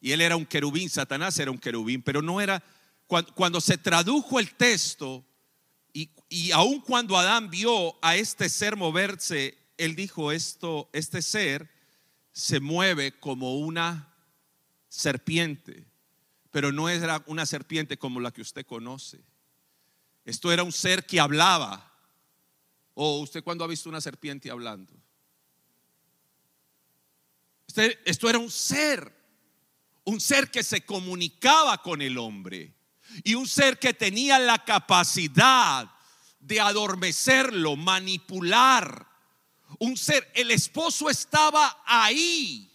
Y 0.00 0.12
él 0.12 0.20
era 0.20 0.36
un 0.36 0.46
querubín, 0.46 0.88
Satanás 0.88 1.36
era 1.40 1.50
un 1.50 1.58
querubín, 1.58 2.00
pero 2.00 2.22
no 2.22 2.40
era, 2.40 2.62
cuando, 3.08 3.60
se 3.60 3.76
tradujo 3.76 4.38
el 4.38 4.54
texto, 4.54 5.24
y, 5.92 6.52
aun 6.52 6.80
cuando 6.80 7.18
Adán 7.18 7.50
vio 7.50 7.98
a 8.02 8.14
este 8.14 8.48
ser 8.48 8.76
moverse, 8.76 9.58
él 9.76 9.96
dijo, 9.96 10.30
esto, 10.30 10.88
este 10.92 11.20
ser 11.22 11.68
se 12.30 12.60
mueve 12.60 13.18
como 13.18 13.58
una 13.58 14.14
serpiente, 14.88 15.88
pero 16.52 16.70
no 16.70 16.88
era 16.88 17.20
una 17.26 17.46
serpiente 17.46 17.98
como 17.98 18.20
la 18.20 18.30
que 18.30 18.42
usted 18.42 18.64
conoce. 18.64 19.24
Esto 20.24 20.52
era 20.52 20.62
un 20.62 20.70
ser 20.70 21.04
que 21.04 21.18
hablaba. 21.18 21.92
¿O 22.94 23.18
usted 23.18 23.42
cuando 23.42 23.64
ha 23.64 23.66
visto 23.66 23.88
una 23.88 24.00
serpiente 24.00 24.52
hablando? 24.52 25.03
Esto 27.76 28.28
era 28.28 28.38
un 28.38 28.50
ser, 28.50 29.12
un 30.04 30.20
ser 30.20 30.50
que 30.50 30.62
se 30.62 30.84
comunicaba 30.84 31.82
con 31.82 32.02
el 32.02 32.18
hombre 32.18 32.72
y 33.24 33.34
un 33.34 33.46
ser 33.46 33.78
que 33.78 33.94
tenía 33.94 34.38
la 34.38 34.64
capacidad 34.64 35.90
de 36.38 36.60
adormecerlo, 36.60 37.76
manipular. 37.76 39.08
Un 39.78 39.96
ser, 39.96 40.30
el 40.34 40.50
esposo 40.50 41.10
estaba 41.10 41.82
ahí. 41.84 42.70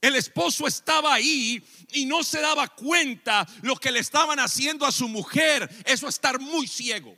El 0.00 0.16
esposo 0.16 0.66
estaba 0.66 1.14
ahí 1.14 1.64
y 1.92 2.06
no 2.06 2.24
se 2.24 2.40
daba 2.40 2.68
cuenta 2.68 3.46
lo 3.62 3.76
que 3.76 3.92
le 3.92 4.00
estaban 4.00 4.38
haciendo 4.40 4.84
a 4.84 4.92
su 4.92 5.08
mujer. 5.08 5.68
Eso 5.84 6.08
es 6.08 6.14
estar 6.16 6.40
muy 6.40 6.66
ciego. 6.66 7.16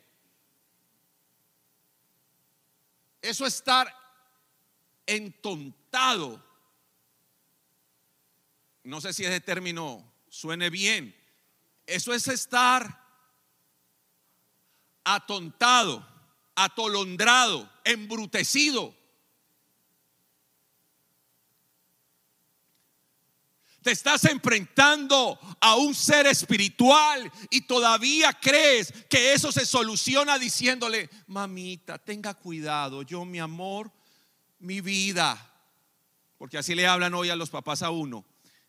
Eso 3.23 3.47
es 3.47 3.55
estar 3.55 4.04
entontado. 5.07 6.43
No 8.83 9.01
sé 9.01 9.13
si 9.13 9.25
ese 9.25 9.41
término 9.41 10.05
suene 10.29 10.71
bien. 10.71 11.15
Eso 11.87 12.15
es 12.15 12.29
estar 12.29 13.05
atontado, 15.05 16.07
atolondrado, 16.55 17.71
embrutecido. 17.85 18.95
Te 23.83 23.91
estás 23.91 24.25
enfrentando 24.25 25.39
a 25.61 25.77
un 25.77 25.95
ser 25.95 26.27
espiritual 26.27 27.31
y 27.51 27.63
todavía 27.67 28.33
crees 28.33 28.91
que 29.11 29.35
eso 29.35 29.53
se 29.53 29.67
soluciona 29.67 30.39
diciéndole, 30.39 31.11
mamita, 31.27 31.99
tenga 31.99 32.33
cuidado, 32.33 33.03
yo 33.03 33.27
mi 33.27 33.41
amor, 33.41 33.93
mi 34.65 34.81
vida. 34.81 35.51
Porque 36.39 36.59
así 36.59 36.75
le 36.75 36.87
hablan 36.87 37.15
hoy 37.15 37.31
a 37.31 37.37
los 37.37 37.51
papás 37.51 37.83
a 37.83 37.91
uno. 37.91 38.25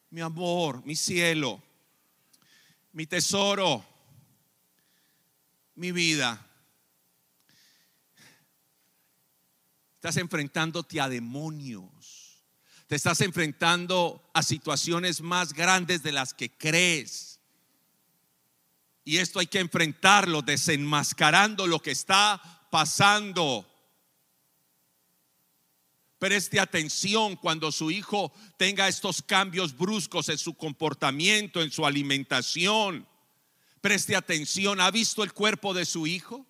Mi 0.10 0.22
amor, 0.22 0.86
mi 0.86 0.96
cielo, 0.96 1.62
mi 2.92 3.08
tesoro, 3.08 3.84
mi 5.76 5.92
vida. 5.92 6.46
Estás 9.96 10.18
enfrentándote 10.18 11.02
a 11.02 11.10
demonios. 11.10 12.44
Te 12.88 12.96
estás 12.96 13.22
enfrentando 13.22 14.30
a 14.34 14.44
situaciones 14.44 15.22
más 15.22 15.54
grandes 15.54 16.04
de 16.04 16.12
las 16.12 16.34
que 16.34 16.52
crees. 16.52 17.40
Y 19.04 19.18
esto 19.18 19.40
hay 19.40 19.48
que 19.48 19.60
enfrentarlo 19.60 20.42
desenmascarando 20.42 21.66
lo 21.66 21.82
que 21.82 21.92
está 21.92 22.68
pasando. 22.70 23.66
Preste 26.26 26.60
atención 26.60 27.36
cuando 27.36 27.72
su 27.72 27.92
hijo 27.92 28.34
tenga 28.58 28.88
estos 28.88 29.22
cambios 29.22 29.78
bruscos 29.78 30.28
en 30.30 30.40
su 30.40 30.56
comportamiento, 30.56 31.62
en 31.62 31.70
su 31.70 31.86
alimentación. 31.86 33.08
Preste 33.80 34.16
atención, 34.16 34.82
¿ha 34.82 34.90
visto 34.90 35.24
el 35.24 35.34
cuerpo 35.34 35.76
de 35.76 35.86
su 35.86 36.08
hijo? 36.08 36.44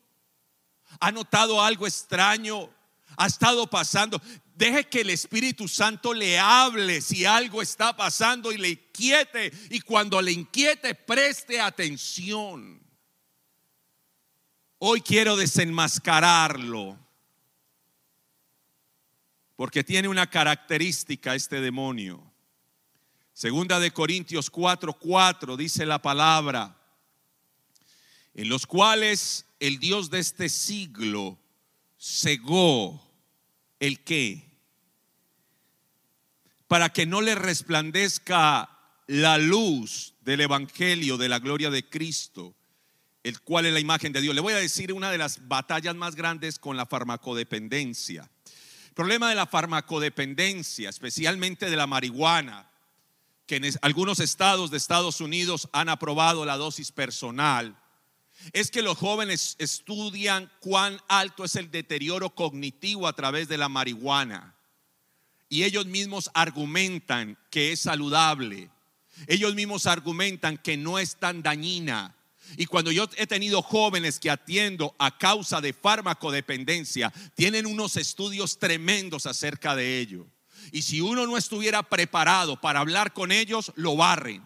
¿Ha 1.02 1.12
notado 1.12 1.62
algo 1.62 1.86
extraño? 1.86 2.70
¿Ha 3.18 3.28
estado 3.28 3.70
pasando? 3.70 4.22
Deje 4.56 4.86
que 4.86 5.02
el 5.02 5.10
Espíritu 5.10 5.68
Santo 5.68 6.14
le 6.14 6.40
hable 6.40 7.02
si 7.02 7.26
algo 7.26 7.62
está 7.62 7.98
pasando 7.98 8.54
y 8.54 8.58
le 8.58 8.70
inquiete. 8.70 9.52
Y 9.72 9.82
cuando 9.82 10.22
le 10.22 10.32
inquiete, 10.32 10.96
preste 10.96 11.60
atención. 11.60 12.82
Hoy 14.78 15.02
quiero 15.02 15.36
desenmascararlo. 15.36 17.05
Porque 19.56 19.84
tiene 19.84 20.08
una 20.08 20.30
característica 20.30 21.36
este 21.36 21.62
demonio. 21.62 22.32
Segunda 23.34 23.80
de 23.80 23.92
Corintios 23.92 24.52
4:4 24.52 25.58
dice 25.58 25.86
la 25.86 26.02
palabra 26.02 26.78
en 28.36 28.50
los 28.50 28.68
cuales 28.68 29.46
el 29.60 29.80
Dios 29.80 30.10
de 30.10 30.20
este 30.20 30.50
siglo 30.50 31.40
cegó 31.98 33.02
el 33.80 34.04
qué, 34.04 34.60
para 36.68 36.90
que 36.90 37.06
no 37.06 37.22
le 37.22 37.34
resplandezca 37.34 38.70
la 39.08 39.38
luz 39.38 40.16
del 40.22 40.42
Evangelio 40.42 41.18
de 41.18 41.30
la 41.30 41.40
gloria 41.40 41.70
de 41.70 41.88
Cristo, 41.88 42.56
el 43.24 43.40
cual 43.40 43.68
es 43.68 43.74
la 43.74 43.80
imagen 43.80 44.12
de 44.12 44.22
Dios. 44.22 44.36
Le 44.36 44.42
voy 44.42 44.54
a 44.54 44.58
decir 44.58 44.92
una 44.92 45.12
de 45.12 45.18
las 45.18 45.48
batallas 45.48 45.96
más 45.96 46.16
grandes 46.16 46.60
con 46.60 46.76
la 46.76 46.86
farmacodependencia. 46.86 48.30
Problema 48.96 49.28
de 49.28 49.36
la 49.36 49.46
farmacodependencia, 49.46 50.90
especialmente 50.90 51.70
de 51.70 51.76
la 51.76 51.86
marihuana, 51.86 52.72
que 53.46 53.58
en 53.58 53.66
algunos 53.82 54.22
estados 54.22 54.72
de 54.72 54.78
Estados 54.78 55.20
Unidos 55.20 55.68
han 55.74 55.90
aprobado 55.90 56.46
la 56.46 56.56
dosis 56.56 56.94
personal, 56.94 57.78
es 58.54 58.72
que 58.72 58.82
los 58.82 58.98
jóvenes 58.98 59.58
estudian 59.60 60.50
cuán 60.62 61.02
alto 61.10 61.44
es 61.44 61.58
el 61.58 61.70
deterioro 61.72 62.30
cognitivo 62.30 63.06
a 63.06 63.14
través 63.14 63.50
de 63.50 63.58
la 63.58 63.68
marihuana. 63.68 64.56
Y 65.50 65.64
ellos 65.64 65.86
mismos 65.88 66.32
argumentan 66.34 67.38
que 67.50 67.74
es 67.74 67.82
saludable. 67.82 68.70
Ellos 69.28 69.56
mismos 69.56 69.88
argumentan 69.88 70.58
que 70.58 70.78
no 70.78 71.00
es 71.00 71.18
tan 71.18 71.44
dañina. 71.44 72.16
Y 72.58 72.66
cuando 72.66 72.92
yo 72.92 73.10
he 73.18 73.28
tenido 73.28 73.62
jóvenes 73.62 74.20
que 74.20 74.30
atiendo 74.30 74.96
a 75.00 75.18
causa 75.18 75.62
de 75.62 75.74
farmacodependencia, 75.74 77.12
tienen 77.36 77.66
unos 77.66 77.98
estudios 77.98 78.60
tremendos 78.60 79.26
acerca 79.26 79.76
de 79.76 80.00
ello. 80.00 80.28
Y 80.72 80.82
si 80.82 81.02
uno 81.02 81.28
no 81.28 81.38
estuviera 81.38 81.84
preparado 81.84 82.60
para 82.60 82.80
hablar 82.80 83.14
con 83.14 83.32
ellos, 83.32 83.72
lo 83.76 83.96
barren. 83.96 84.44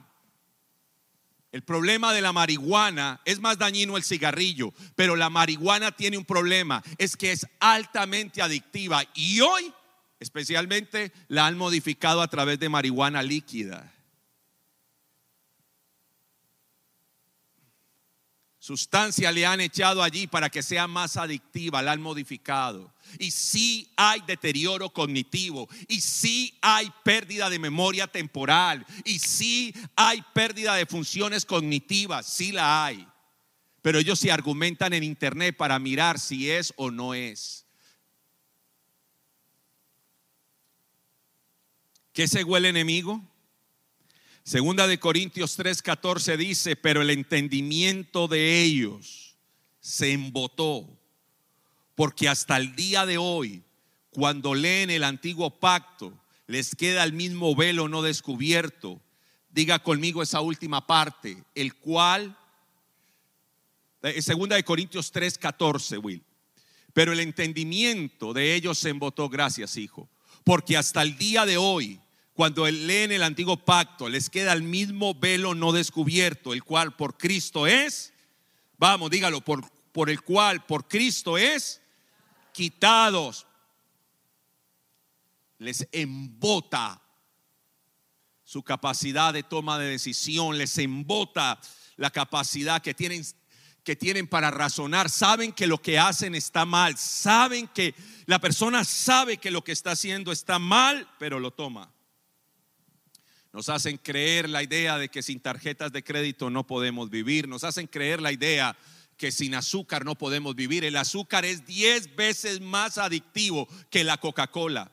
El 1.52 1.64
problema 1.64 2.14
de 2.14 2.22
la 2.22 2.32
marihuana 2.32 3.22
es 3.26 3.40
más 3.40 3.58
dañino 3.58 3.98
el 3.98 4.04
cigarrillo, 4.04 4.72
pero 4.96 5.16
la 5.16 5.32
marihuana 5.32 5.92
tiene 5.92 6.18
un 6.18 6.26
problema, 6.26 6.84
es 7.00 7.18
que 7.18 7.32
es 7.32 7.48
altamente 7.60 8.42
adictiva 8.42 9.04
y 9.16 9.42
hoy 9.42 9.74
especialmente 10.20 11.12
la 11.28 11.48
han 11.48 11.58
modificado 11.58 12.22
a 12.22 12.28
través 12.28 12.60
de 12.60 12.70
marihuana 12.70 13.24
líquida. 13.24 13.92
Sustancia 18.70 19.32
le 19.32 19.48
han 19.48 19.62
echado 19.62 20.04
allí 20.04 20.28
para 20.28 20.52
que 20.52 20.62
sea 20.62 20.86
más 20.86 21.18
adictiva, 21.18 21.82
la 21.82 21.94
han 21.94 22.04
modificado. 22.04 22.94
Y 23.18 23.32
sí 23.32 23.92
hay 23.96 24.22
deterioro 24.28 24.92
cognitivo, 24.92 25.68
y 25.88 26.02
sí 26.02 26.56
hay 26.62 26.94
pérdida 27.04 27.50
de 27.50 27.58
memoria 27.58 28.06
temporal, 28.06 28.86
y 29.06 29.18
sí 29.18 29.74
hay 29.96 30.24
pérdida 30.36 30.76
de 30.76 30.86
funciones 30.86 31.46
cognitivas, 31.46 32.28
sí 32.28 32.52
la 32.52 32.86
hay. 32.86 33.08
Pero 33.82 33.98
ellos 33.98 34.20
se 34.20 34.32
argumentan 34.32 34.94
en 34.94 35.04
internet 35.04 35.58
para 35.58 35.80
mirar 35.80 36.20
si 36.20 36.52
es 36.52 36.72
o 36.76 36.92
no 36.92 37.16
es. 37.16 37.66
¿Qué 42.14 42.28
se 42.28 42.42
el 42.42 42.66
enemigo? 42.66 43.29
Segunda 44.50 44.88
de 44.88 45.00
Corintios 45.00 45.60
3:14 45.60 46.36
dice, 46.36 46.76
pero 46.76 47.04
el 47.04 47.12
entendimiento 47.12 48.28
de 48.28 48.64
ellos 48.64 49.36
se 49.80 50.12
embotó, 50.12 50.90
porque 51.94 52.28
hasta 52.28 52.58
el 52.58 52.76
día 52.76 53.06
de 53.06 53.20
hoy, 53.20 53.62
cuando 54.10 54.56
leen 54.56 54.90
el 54.90 55.04
antiguo 55.04 55.60
pacto, 55.60 56.20
les 56.48 56.74
queda 56.74 57.04
el 57.04 57.14
mismo 57.14 57.56
velo 57.56 57.88
no 57.88 58.02
descubierto. 58.02 59.00
Diga 59.52 59.78
conmigo 59.84 60.24
esa 60.24 60.42
última 60.42 60.88
parte, 60.88 61.44
el 61.54 61.76
cual, 61.76 62.36
eh, 64.02 64.20
segunda 64.20 64.56
de 64.56 64.64
Corintios 64.64 65.12
3:14, 65.12 66.00
Will, 66.00 66.24
pero 66.92 67.14
el 67.14 67.20
entendimiento 67.20 68.34
de 68.34 68.56
ellos 68.56 68.80
se 68.80 68.90
embotó, 68.90 69.30
gracias 69.30 69.78
hijo, 69.78 70.10
porque 70.44 70.76
hasta 70.76 71.04
el 71.04 71.20
día 71.20 71.46
de 71.46 71.58
hoy, 71.58 72.02
cuando 72.40 72.66
leen 72.72 73.12
el 73.12 73.24
antiguo 73.24 73.58
pacto, 73.58 74.08
les 74.08 74.30
queda 74.30 74.54
el 74.54 74.64
mismo 74.64 75.14
velo 75.14 75.56
no 75.56 75.74
descubierto, 75.74 76.54
el 76.54 76.64
cual 76.64 76.96
por 76.96 77.18
Cristo 77.18 77.68
es, 77.68 78.14
vamos, 78.78 79.10
dígalo, 79.10 79.42
por, 79.42 79.70
por 79.92 80.10
el 80.10 80.22
cual 80.22 80.66
por 80.66 80.88
Cristo 80.88 81.38
es 81.38 81.82
quitados. 82.54 83.46
Les 85.58 85.86
embota 85.92 87.02
su 88.46 88.64
capacidad 88.64 89.34
de 89.34 89.44
toma 89.44 89.78
de 89.78 89.90
decisión, 89.90 90.58
les 90.58 90.78
embota 90.78 91.60
la 91.98 92.10
capacidad 92.10 92.82
que 92.82 92.94
tienen 92.94 93.26
que 93.84 93.98
tienen 93.98 94.30
para 94.30 94.50
razonar, 94.50 95.10
saben 95.10 95.52
que 95.52 95.68
lo 95.68 95.82
que 95.82 96.00
hacen 96.00 96.36
está 96.36 96.64
mal, 96.64 96.98
saben 96.98 97.68
que 97.68 97.94
la 98.28 98.40
persona 98.40 98.86
sabe 98.86 99.36
que 99.40 99.52
lo 99.52 99.62
que 99.62 99.74
está 99.74 99.92
haciendo 99.92 100.32
está 100.32 100.58
mal, 100.58 101.06
pero 101.20 101.38
lo 101.38 101.52
toma. 101.52 101.92
Nos 103.52 103.70
hacen 103.70 103.98
creer 103.98 104.48
la 104.50 104.62
idea 104.62 104.98
de 104.98 105.10
que 105.10 105.24
sin 105.24 105.40
tarjetas 105.40 105.92
de 105.92 106.04
crédito 106.04 106.50
no 106.50 106.68
podemos 106.68 107.10
vivir. 107.10 107.48
Nos 107.48 107.64
hacen 107.64 107.88
creer 107.88 108.22
la 108.22 108.32
idea 108.32 108.78
que 109.18 109.32
sin 109.32 109.56
azúcar 109.56 110.06
no 110.06 110.16
podemos 110.16 110.56
vivir. 110.56 110.86
El 110.86 110.96
azúcar 110.96 111.46
es 111.46 111.66
10 111.66 112.16
veces 112.16 112.62
más 112.62 112.98
adictivo 112.98 113.68
que 113.90 114.04
la 114.04 114.18
Coca-Cola. 114.18 114.92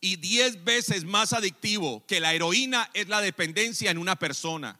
Y 0.00 0.16
10 0.16 0.64
veces 0.64 1.04
más 1.04 1.32
adictivo 1.32 2.04
que 2.06 2.20
la 2.20 2.34
heroína 2.34 2.90
es 2.94 3.08
la 3.08 3.20
dependencia 3.20 3.90
en 3.90 3.98
una 3.98 4.16
persona. 4.16 4.78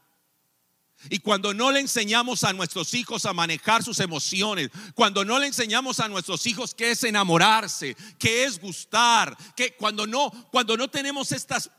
Y 1.11 1.21
cuando 1.21 1.55
no 1.55 1.71
le 1.71 1.81
enseñamos 1.81 2.45
a 2.45 2.53
nuestros 2.53 2.93
hijos 2.95 3.25
a 3.25 3.33
manejar 3.33 3.85
sus 3.85 4.01
emociones, 4.01 4.71
cuando 4.95 5.25
no 5.25 5.39
le 5.39 5.47
enseñamos 5.47 6.01
a 6.01 6.09
nuestros 6.09 6.47
hijos 6.47 6.75
qué 6.75 6.91
es 6.91 7.05
enamorarse, 7.05 7.97
qué 8.19 8.45
es 8.45 8.61
gustar, 8.61 9.37
que 9.57 9.75
cuando 9.75 10.07
no 10.07 10.31
cuando 10.51 10.77
no 10.77 10.89
tenemos 10.89 11.31
estas 11.33 11.71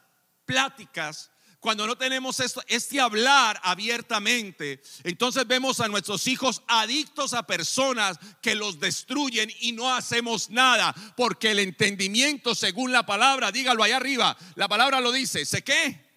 pláticas, 0.46 1.32
cuando 1.60 1.86
no 1.86 1.98
tenemos 1.98 2.40
esto, 2.40 2.64
este 2.68 3.02
hablar 3.02 3.60
abiertamente, 3.64 4.82
entonces 5.04 5.46
vemos 5.46 5.82
a 5.82 5.90
nuestros 5.90 6.26
hijos 6.28 6.62
adictos 6.68 7.34
a 7.34 7.46
personas 7.46 8.18
que 8.42 8.56
los 8.56 8.80
destruyen 8.80 9.52
y 9.60 9.74
no 9.74 9.94
hacemos 9.94 10.50
nada, 10.50 10.96
porque 11.18 11.52
el 11.52 11.60
entendimiento, 11.60 12.56
según 12.56 12.94
la 12.94 13.06
palabra, 13.06 13.52
dígalo 13.52 13.84
allá 13.84 13.98
arriba, 13.98 14.38
la 14.56 14.70
palabra 14.70 15.02
lo 15.02 15.12
dice, 15.12 15.46
¿se 15.46 15.62
qué? 15.62 16.10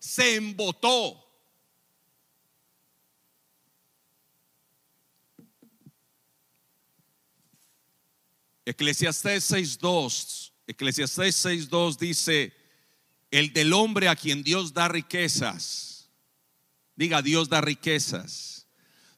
Se 0.00 0.34
embotó. 0.34 1.21
Eclesiastés 8.64 9.50
6.2, 9.50 10.52
Eclesiastés 10.66 11.44
6.2 11.44 11.96
dice, 11.96 12.52
el 13.30 13.52
del 13.52 13.72
hombre 13.72 14.08
a 14.08 14.16
quien 14.16 14.42
Dios 14.42 14.72
da 14.72 14.88
riquezas. 14.88 16.10
Diga, 16.94 17.22
Dios 17.22 17.48
da 17.48 17.60
riquezas. 17.60 18.66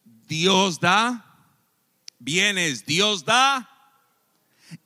Dios 0.03 0.79
da 0.79 1.23
bienes, 2.17 2.85
Dios 2.85 3.25
da 3.25 3.69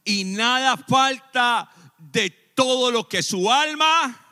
y 0.03 0.25
nada 0.25 0.75
falta 0.75 1.69
de 1.97 2.29
todo 2.29 2.91
lo 2.91 3.07
que 3.07 3.23
su 3.23 3.51
alma. 3.51 4.25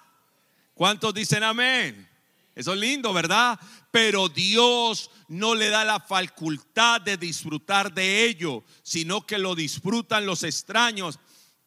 ¿Cuántos 0.74 1.14
dicen 1.14 1.44
amén? 1.44 2.08
Eso 2.54 2.74
es 2.74 2.80
lindo, 2.80 3.14
¿verdad? 3.14 3.60
Pero 3.92 4.28
Dios 4.28 5.10
no 5.28 5.56
le 5.56 5.70
da 5.70 5.84
la 5.84 6.00
facultad 6.00 7.02
de 7.02 7.18
disfrutar 7.18 7.94
de 7.94 8.26
ello, 8.26 8.64
sino 8.84 9.26
que 9.26 9.38
lo 9.38 9.56
disfrutan 9.56 10.26
los 10.26 10.44
extraños. 10.44 11.20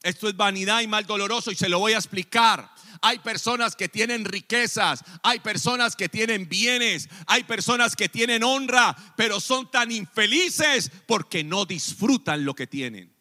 Esto 0.02 0.28
es 0.28 0.36
vanidad 0.36 0.80
y 0.80 0.86
mal 0.86 1.04
doloroso 1.04 1.50
y 1.50 1.54
se 1.54 1.68
lo 1.68 1.78
voy 1.78 1.92
a 1.92 1.98
explicar. 1.98 2.70
Hay 3.02 3.18
personas 3.18 3.76
que 3.76 3.88
tienen 3.88 4.24
riquezas, 4.24 5.04
hay 5.22 5.40
personas 5.40 5.94
que 5.94 6.08
tienen 6.08 6.48
bienes, 6.48 7.08
hay 7.26 7.44
personas 7.44 7.96
que 7.96 8.08
tienen 8.08 8.42
honra, 8.42 8.96
pero 9.16 9.40
son 9.40 9.70
tan 9.70 9.90
infelices 9.92 10.90
porque 11.06 11.44
no 11.44 11.66
disfrutan 11.66 12.44
lo 12.44 12.54
que 12.54 12.66
tienen. 12.66 13.14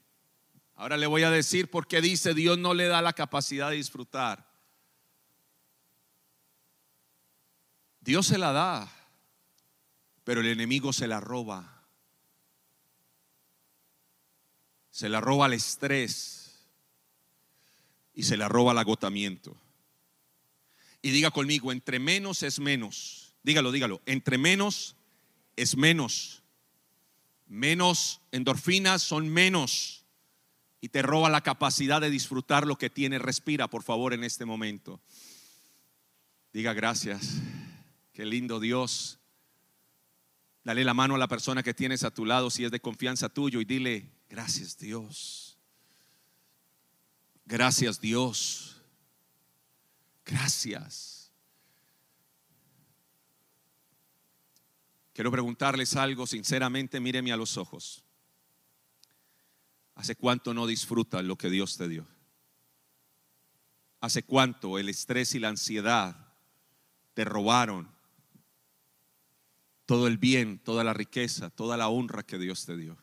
Ahora 0.76 0.96
le 0.96 1.08
voy 1.08 1.24
a 1.24 1.32
decir 1.32 1.70
por 1.70 1.88
qué 1.88 2.00
dice 2.00 2.34
Dios 2.34 2.58
no 2.58 2.74
le 2.74 2.88
da 2.88 3.02
la 3.02 3.12
capacidad 3.12 3.70
de 3.70 3.76
disfrutar. 3.76 4.50
Dios 8.00 8.28
se 8.28 8.38
la 8.38 8.54
da, 8.54 8.99
pero 10.30 10.42
el 10.42 10.48
enemigo 10.50 10.94
se 10.94 11.08
la 11.08 11.20
roba. 11.20 11.88
Se 14.92 15.10
la 15.10 15.22
roba 15.22 15.48
el 15.48 15.54
estrés 15.54 16.68
y 18.14 18.22
se 18.22 18.38
la 18.38 18.48
roba 18.48 18.74
el 18.74 18.78
agotamiento. 18.78 19.58
Y 21.02 21.10
diga 21.10 21.32
conmigo, 21.32 21.72
entre 21.72 21.98
menos 21.98 22.44
es 22.44 22.60
menos. 22.60 23.34
Dígalo, 23.42 23.72
dígalo, 23.72 24.04
entre 24.06 24.38
menos 24.38 24.96
es 25.56 25.76
menos. 25.76 26.44
Menos 27.48 28.22
endorfinas 28.32 29.02
son 29.02 29.30
menos. 29.30 30.06
Y 30.80 30.90
te 30.90 31.02
roba 31.02 31.32
la 31.32 31.42
capacidad 31.42 32.02
de 32.02 32.12
disfrutar 32.12 32.68
lo 32.68 32.78
que 32.78 32.92
tiene. 32.92 33.18
Respira, 33.18 33.68
por 33.68 33.82
favor, 33.82 34.14
en 34.14 34.24
este 34.24 34.46
momento. 34.46 35.02
Diga 36.54 36.74
gracias. 36.74 37.42
Qué 38.14 38.26
lindo 38.26 38.60
Dios. 38.60 39.19
Dale 40.64 40.84
la 40.84 40.94
mano 40.94 41.16
a 41.16 41.18
la 41.18 41.28
persona 41.28 41.64
que 41.64 41.74
tienes 41.74 42.04
a 42.04 42.12
tu 42.12 42.26
lado 42.26 42.50
si 42.50 42.66
es 42.66 42.72
de 42.72 42.80
confianza 42.80 43.30
tuyo 43.30 43.62
y 43.62 43.66
dile, 43.66 44.12
gracias 44.30 44.78
Dios. 44.78 45.58
Gracias 47.46 48.00
Dios. 48.00 48.82
Gracias. 50.26 51.32
Quiero 55.14 55.32
preguntarles 55.32 55.96
algo 55.96 56.28
sinceramente, 56.28 57.00
míreme 57.00 57.32
a 57.32 57.38
los 57.38 57.58
ojos. 57.58 58.04
¿Hace 59.96 60.16
cuánto 60.16 60.54
no 60.54 60.66
disfrutas 60.66 61.26
lo 61.26 61.36
que 61.36 61.50
Dios 61.50 61.76
te 61.76 61.90
dio? 61.90 62.08
¿Hace 64.00 64.24
cuánto 64.24 64.80
el 64.80 64.88
estrés 64.88 65.36
y 65.36 65.40
la 65.40 65.50
ansiedad 65.50 66.34
te 67.14 67.26
robaron 67.26 67.94
todo 69.90 70.06
el 70.06 70.20
bien, 70.20 70.60
toda 70.60 70.84
la 70.84 70.94
riqueza, 70.94 71.50
toda 71.50 71.76
la 71.76 71.90
honra 71.90 72.22
que 72.22 72.38
Dios 72.38 72.64
te 72.64 72.78
dio? 72.78 72.96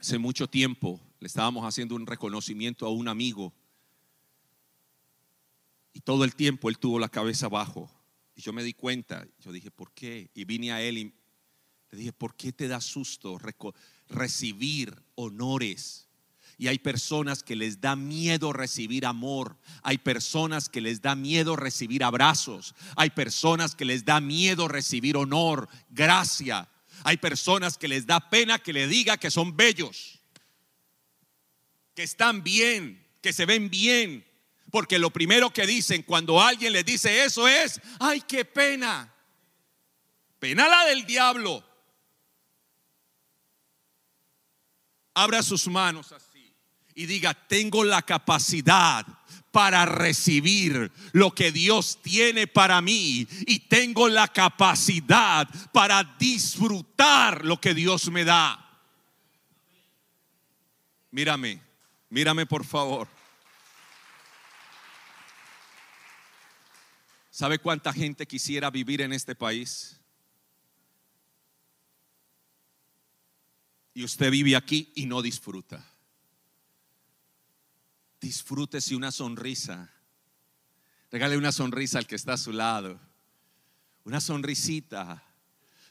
Hace 0.00 0.18
mucho 0.18 0.48
tiempo 0.48 1.00
le 1.20 1.28
estábamos 1.28 1.64
haciendo 1.64 1.94
un 1.94 2.04
reconocimiento 2.04 2.84
a 2.84 2.90
un 2.90 3.06
amigo 3.06 3.54
Y 5.92 6.00
todo 6.00 6.24
el 6.24 6.34
tiempo 6.34 6.68
él 6.68 6.78
tuvo 6.78 6.98
la 6.98 7.08
cabeza 7.08 7.46
abajo. 7.46 7.88
Y 8.34 8.40
yo 8.40 8.52
me 8.52 8.64
di 8.64 8.74
cuenta, 8.74 9.24
yo 9.38 9.52
dije, 9.52 9.70
¿por 9.70 9.92
qué? 9.92 10.28
Y 10.34 10.44
vine 10.44 10.72
a 10.72 10.82
él 10.82 10.98
y 10.98 11.14
le 11.92 11.98
dije, 11.98 12.12
¿por 12.12 12.34
qué 12.34 12.52
te 12.52 12.66
da 12.66 12.80
susto 12.80 13.38
recibir 14.08 15.00
honores? 15.14 16.03
Y 16.64 16.68
hay 16.68 16.78
personas 16.78 17.42
que 17.42 17.56
les 17.56 17.82
da 17.82 17.94
miedo 17.94 18.50
recibir 18.50 19.04
amor. 19.04 19.58
Hay 19.82 19.98
personas 19.98 20.70
que 20.70 20.80
les 20.80 21.02
da 21.02 21.14
miedo 21.14 21.56
recibir 21.56 22.02
abrazos. 22.02 22.74
Hay 22.96 23.10
personas 23.10 23.74
que 23.74 23.84
les 23.84 24.06
da 24.06 24.18
miedo 24.18 24.66
recibir 24.66 25.18
honor, 25.18 25.68
gracia. 25.90 26.66
Hay 27.02 27.18
personas 27.18 27.76
que 27.76 27.86
les 27.86 28.06
da 28.06 28.30
pena 28.30 28.58
que 28.58 28.72
le 28.72 28.88
diga 28.88 29.18
que 29.18 29.30
son 29.30 29.54
bellos, 29.54 30.20
que 31.94 32.04
están 32.04 32.42
bien, 32.42 33.06
que 33.20 33.34
se 33.34 33.44
ven 33.44 33.68
bien. 33.68 34.24
Porque 34.70 34.98
lo 34.98 35.10
primero 35.10 35.52
que 35.52 35.66
dicen 35.66 36.02
cuando 36.02 36.40
alguien 36.40 36.72
les 36.72 36.86
dice 36.86 37.26
eso 37.26 37.46
es, 37.46 37.78
ay, 38.00 38.22
qué 38.22 38.46
pena. 38.46 39.12
Pena 40.38 40.66
la 40.66 40.86
del 40.86 41.04
diablo. 41.04 41.62
Abra 45.12 45.42
sus 45.42 45.68
manos 45.68 46.10
así 46.10 46.33
y 46.94 47.06
diga, 47.06 47.34
tengo 47.34 47.84
la 47.84 48.02
capacidad 48.02 49.06
para 49.50 49.86
recibir 49.86 50.90
lo 51.12 51.32
que 51.32 51.52
Dios 51.52 52.00
tiene 52.02 52.46
para 52.46 52.80
mí 52.80 53.26
y 53.46 53.60
tengo 53.60 54.08
la 54.08 54.28
capacidad 54.28 55.48
para 55.72 56.02
disfrutar 56.18 57.44
lo 57.44 57.60
que 57.60 57.72
Dios 57.74 58.10
me 58.10 58.24
da. 58.24 58.60
Mírame, 61.10 61.60
mírame 62.10 62.46
por 62.46 62.64
favor. 62.64 63.08
¿Sabe 67.30 67.58
cuánta 67.58 67.92
gente 67.92 68.26
quisiera 68.26 68.70
vivir 68.70 69.00
en 69.00 69.12
este 69.12 69.34
país? 69.34 70.00
Y 73.92 74.02
usted 74.02 74.30
vive 74.30 74.56
aquí 74.56 74.92
y 74.96 75.06
no 75.06 75.22
disfruta. 75.22 75.93
Disfrútese 78.24 78.96
una 78.96 79.12
sonrisa. 79.12 79.92
Regale 81.10 81.36
una 81.36 81.52
sonrisa 81.52 81.98
al 81.98 82.06
que 82.06 82.14
está 82.14 82.32
a 82.32 82.38
su 82.38 82.52
lado. 82.52 82.98
Una 84.02 84.18
sonrisita. 84.18 85.22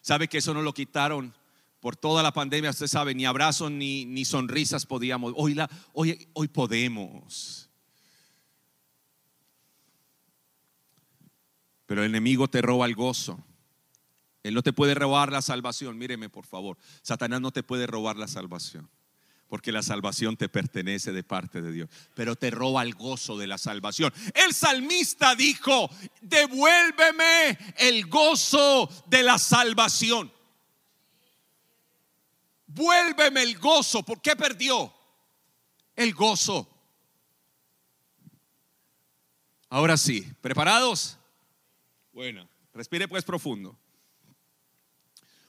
¿Sabe 0.01 0.27
que 0.27 0.39
eso 0.39 0.51
no 0.51 0.63
lo 0.63 0.73
quitaron 0.73 1.31
por 1.79 1.95
toda 1.95 2.23
la 2.23 2.33
pandemia? 2.33 2.71
Usted 2.71 2.87
sabe, 2.87 3.13
ni 3.13 3.23
abrazos 3.23 3.69
ni, 3.69 4.05
ni 4.05 4.25
sonrisas 4.25 4.87
podíamos. 4.87 5.31
Hoy, 5.37 5.53
la, 5.53 5.69
hoy, 5.93 6.27
hoy 6.33 6.47
podemos. 6.47 7.69
Pero 11.85 12.01
el 12.01 12.09
enemigo 12.09 12.47
te 12.47 12.63
roba 12.63 12.87
el 12.87 12.95
gozo. 12.95 13.45
Él 14.41 14.55
no 14.55 14.63
te 14.63 14.73
puede 14.73 14.95
robar 14.95 15.31
la 15.31 15.43
salvación. 15.43 15.99
Míreme, 15.99 16.29
por 16.29 16.47
favor. 16.47 16.79
Satanás 17.03 17.41
no 17.41 17.51
te 17.51 17.61
puede 17.61 17.85
robar 17.85 18.17
la 18.17 18.27
salvación. 18.27 18.89
Porque 19.53 19.71
la 19.71 19.83
salvación 19.83 20.35
te 20.35 20.49
pertenece 20.49 21.11
de 21.11 21.21
parte 21.21 21.61
de 21.61 21.71
Dios. 21.71 21.87
Pero 22.15 22.35
te 22.35 22.49
roba 22.49 22.81
el 22.81 22.95
gozo 22.95 23.37
de 23.37 23.45
la 23.45 23.59
salvación. 23.59 24.11
El 24.33 24.51
salmista 24.51 25.35
dijo, 25.35 25.91
devuélveme 26.21 27.59
el 27.77 28.07
gozo 28.07 28.89
de 29.05 29.21
la 29.21 29.37
salvación. 29.37 30.33
Vuélveme 32.65 33.43
el 33.43 33.59
gozo. 33.59 34.01
¿Por 34.01 34.23
qué 34.23 34.35
perdió? 34.35 34.91
El 35.95 36.15
gozo. 36.15 36.67
Ahora 39.69 39.97
sí, 39.97 40.21
¿preparados? 40.41 41.19
Bueno, 42.11 42.49
respire 42.73 43.07
pues 43.07 43.23
profundo. 43.23 43.77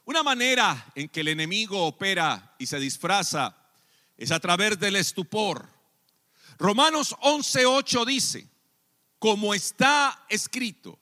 Una 0.04 0.22
manera 0.22 0.92
en 0.94 1.08
que 1.08 1.20
el 1.20 1.28
enemigo 1.28 1.86
opera 1.86 2.54
y 2.58 2.66
se 2.66 2.78
disfraza 2.78 3.63
es 4.16 4.30
a 4.30 4.40
través 4.40 4.78
del 4.78 4.96
estupor. 4.96 5.68
Romanos 6.58 7.14
11:8 7.20 8.04
dice, 8.04 8.48
como 9.18 9.54
está 9.54 10.24
escrito, 10.28 10.98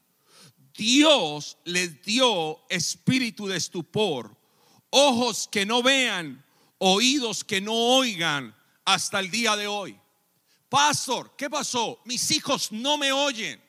Dios 0.75 1.59
les 1.65 2.03
dio 2.03 2.63
espíritu 2.69 3.47
de 3.47 3.57
estupor, 3.57 4.35
ojos 4.91 5.49
que 5.51 5.67
no 5.67 5.83
vean, 5.83 6.45
oídos 6.79 7.45
que 7.45 7.61
no 7.61 7.75
oigan 7.75 8.55
hasta 8.85 9.21
el 9.21 9.31
día 9.31 9.57
de 9.57 9.67
hoy. 9.67 9.99
Pastor, 10.69 11.35
¿qué 11.37 11.51
pasó? 11.51 12.01
Mis 12.07 12.31
hijos 12.31 12.73
no 12.73 12.97
me 12.97 13.13
oyen. 13.13 13.63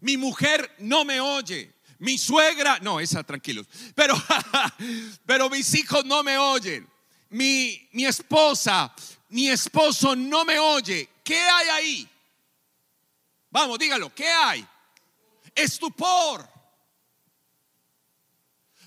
Mi 0.00 0.16
mujer 0.16 0.72
no 0.78 1.04
me 1.04 1.20
oye. 1.20 1.74
Mi 1.98 2.16
suegra, 2.16 2.78
no, 2.80 3.00
esa 3.00 3.24
tranquilos. 3.24 3.66
Pero, 3.96 4.14
pero 5.26 5.50
mis 5.50 5.74
hijos 5.74 6.04
no 6.04 6.22
me 6.22 6.38
oyen. 6.38 6.88
Mi, 7.30 7.88
mi 7.92 8.06
esposa, 8.06 8.94
mi 9.28 9.48
esposo 9.48 10.16
no 10.16 10.44
me 10.44 10.58
oye. 10.58 11.08
¿Qué 11.22 11.38
hay 11.38 11.68
ahí? 11.68 12.08
Vamos, 13.50 13.78
dígalo, 13.78 14.14
¿qué 14.14 14.28
hay? 14.28 14.66
Estupor. 15.54 16.48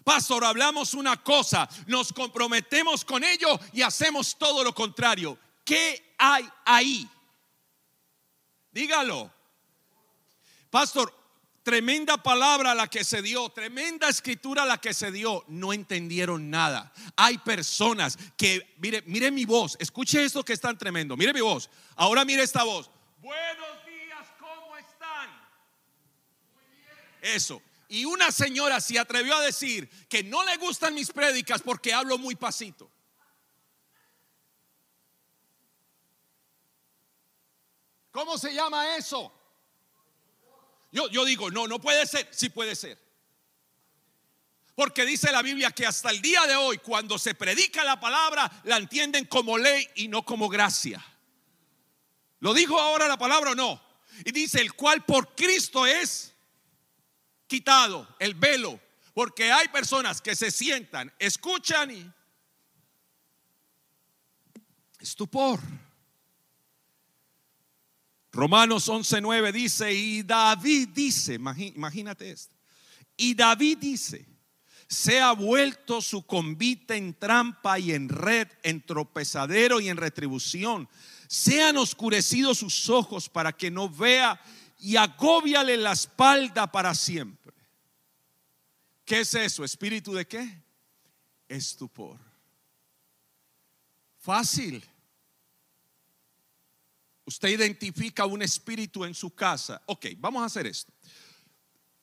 Pastor, 0.04 0.44
hablamos 0.44 0.94
una 0.96 1.22
cosa, 1.22 1.70
nos 1.86 2.12
comprometemos 2.12 3.06
con 3.06 3.24
ello 3.24 3.60
y 3.72 3.82
hacemos 3.82 4.36
todo 4.36 4.64
lo 4.64 4.74
contrario. 4.74 5.38
¿Qué 5.64 6.16
hay 6.18 6.50
ahí? 6.66 7.08
Dígalo. 8.72 9.32
Pastor, 10.72 11.14
tremenda 11.64 12.18
palabra 12.22 12.74
la 12.74 12.88
que 12.88 13.04
se 13.04 13.22
dio, 13.22 13.50
tremenda 13.50 14.10
escritura 14.10 14.66
la 14.66 14.80
que 14.80 14.94
se 14.94 15.12
dio, 15.12 15.44
no 15.48 15.74
entendieron 15.74 16.50
nada. 16.50 16.92
Hay 17.16 17.38
personas 17.40 18.18
que, 18.38 18.76
mire, 18.78 19.04
mire 19.06 19.32
mi 19.32 19.46
voz, 19.46 19.78
escuche 19.80 20.24
esto 20.24 20.44
que 20.44 20.54
es 20.54 20.62
tan 20.62 20.78
tremendo, 20.78 21.16
mire 21.16 21.34
mi 21.34 21.42
voz, 21.42 21.70
ahora 21.96 22.26
mire 22.26 22.44
esta 22.44 22.64
voz. 22.64 22.90
Buenos 23.20 23.86
días, 23.86 24.28
¿cómo 24.40 24.78
están? 24.78 25.30
Eso. 27.22 27.62
Y 27.88 28.06
una 28.06 28.32
señora 28.32 28.80
se 28.80 28.98
atrevió 28.98 29.36
a 29.36 29.42
decir 29.42 29.90
que 30.08 30.24
no 30.24 30.44
le 30.46 30.58
gustan 30.58 30.94
mis 30.94 31.12
prédicas 31.12 31.62
porque 31.62 31.94
hablo 31.94 32.18
muy 32.18 32.36
pasito. 32.36 32.90
¿Cómo 38.12 38.38
se 38.38 38.54
llama 38.54 38.96
eso? 38.96 39.41
Yo, 40.92 41.26
digo, 41.26 41.50
no, 41.50 41.68
no 41.68 41.80
puede 41.80 42.06
ser. 42.06 42.28
Sí 42.32 42.50
puede 42.50 42.76
ser. 42.76 42.98
Porque 44.76 45.06
dice 45.06 45.32
la 45.32 45.42
Biblia 45.42 45.72
que 45.72 45.86
hasta 45.86 46.10
el 46.10 46.22
día 46.22 46.46
de 46.48 46.56
hoy, 46.56 46.78
cuando 46.80 47.18
se 47.18 47.36
predica 47.36 47.84
la 47.84 48.00
palabra, 48.00 48.52
la 48.64 48.78
entienden 48.78 49.26
como 49.26 49.58
ley 49.58 49.88
y 49.96 50.08
no 50.08 50.24
como 50.24 50.50
gracia. 50.50 51.04
¿Lo 52.40 52.54
dijo 52.54 52.80
ahora 52.80 53.08
la 53.08 53.18
palabra 53.18 53.52
o 53.52 53.56
no? 53.56 53.82
Y 54.26 54.32
dice, 54.32 54.60
el 54.60 54.74
cual 54.74 55.06
por 55.06 55.36
Cristo 55.36 55.86
es 55.86 56.34
quitado, 57.48 58.16
el 58.20 58.34
velo. 58.34 58.80
Porque 59.14 59.52
hay 59.52 59.68
personas 59.68 60.22
que 60.22 60.36
se 60.36 60.52
sientan, 60.52 61.14
escuchan 61.20 61.92
y... 61.92 62.12
Estupor. 65.00 65.60
Romanos 68.32 68.88
11:9 68.88 69.52
dice, 69.52 69.94
y 69.94 70.24
David 70.24 70.90
dice, 70.94 71.36
imagínate 71.36 72.32
esto, 72.32 72.56
y 73.18 73.34
David 73.34 73.78
dice, 73.80 74.26
se 74.88 75.22
ha 75.22 75.32
vuelto 75.32 76.02
su 76.02 76.26
convite 76.26 76.96
en 76.96 77.14
trampa 77.14 77.80
y 77.80 77.94
en 77.94 78.10
red, 78.10 78.48
en 78.64 78.86
tropezadero 78.86 79.80
y 79.80 79.88
en 79.88 79.96
retribución. 79.96 80.90
Sean 81.28 81.78
oscurecidos 81.78 82.58
sus 82.58 82.90
ojos 82.90 83.30
para 83.30 83.54
que 83.54 83.72
no 83.72 83.88
vea 83.88 84.42
y 84.80 84.98
agóbiale 84.98 85.78
la 85.78 85.94
espalda 85.94 86.70
para 86.70 86.94
siempre. 86.94 87.54
¿Qué 89.06 89.22
es 89.22 89.34
eso? 89.34 89.64
¿Espíritu 89.64 90.14
de 90.14 90.28
qué? 90.28 90.62
Estupor. 91.48 92.20
Fácil. 94.20 94.84
Usted 97.32 97.48
identifica 97.48 98.26
un 98.26 98.42
espíritu 98.42 99.06
en 99.06 99.14
su 99.14 99.34
casa. 99.34 99.82
Ok, 99.86 100.08
vamos 100.18 100.44
a 100.44 100.48
hacer 100.48 100.68
esto. 100.68 100.92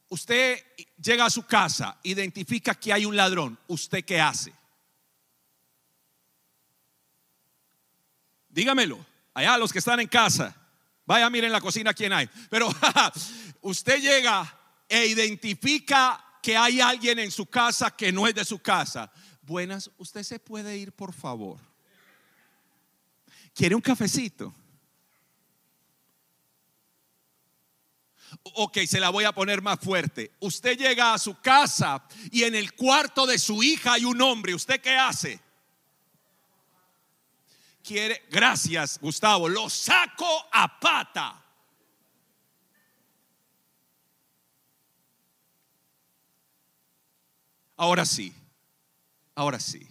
Usted 0.08 0.58
llega 0.96 1.26
a 1.26 1.30
su 1.30 1.42
casa, 1.42 1.98
identifica 2.02 2.74
que 2.74 2.94
hay 2.94 3.04
un 3.04 3.14
ladrón. 3.14 3.58
¿Usted 3.66 4.06
qué 4.06 4.18
hace? 4.18 4.54
Dígamelo. 8.48 9.04
Allá 9.34 9.58
los 9.58 9.70
que 9.70 9.80
están 9.80 10.00
en 10.00 10.08
casa. 10.08 10.56
Vaya, 11.04 11.28
miren 11.28 11.52
la 11.52 11.60
cocina 11.60 11.92
quién 11.92 12.14
hay. 12.14 12.26
Pero 12.48 12.70
usted 13.60 14.00
llega 14.00 14.58
e 14.88 15.08
identifica 15.08 16.24
que 16.42 16.56
hay 16.56 16.80
alguien 16.80 17.18
en 17.18 17.30
su 17.30 17.44
casa 17.44 17.94
que 17.94 18.10
no 18.10 18.26
es 18.26 18.34
de 18.34 18.46
su 18.46 18.60
casa. 18.60 19.12
Buenas, 19.42 19.90
usted 19.98 20.22
se 20.22 20.38
puede 20.38 20.78
ir, 20.78 20.90
por 20.92 21.12
favor. 21.12 21.60
¿Quiere 23.54 23.74
un 23.74 23.82
cafecito? 23.82 24.54
Ok, 28.42 28.78
se 28.86 29.00
la 29.00 29.10
voy 29.10 29.24
a 29.24 29.32
poner 29.32 29.62
más 29.62 29.78
fuerte. 29.80 30.32
Usted 30.40 30.76
llega 30.78 31.14
a 31.14 31.18
su 31.18 31.40
casa 31.40 32.06
y 32.30 32.44
en 32.44 32.54
el 32.54 32.74
cuarto 32.74 33.26
de 33.26 33.38
su 33.38 33.62
hija 33.62 33.94
hay 33.94 34.04
un 34.04 34.20
hombre. 34.20 34.54
¿Usted 34.54 34.80
qué 34.80 34.96
hace? 34.96 35.40
Quiere, 37.82 38.26
gracias 38.30 38.98
Gustavo, 39.00 39.48
lo 39.48 39.70
saco 39.70 40.46
a 40.52 40.78
pata. 40.78 41.44
Ahora 47.76 48.04
sí, 48.04 48.34
ahora 49.36 49.60
sí. 49.60 49.86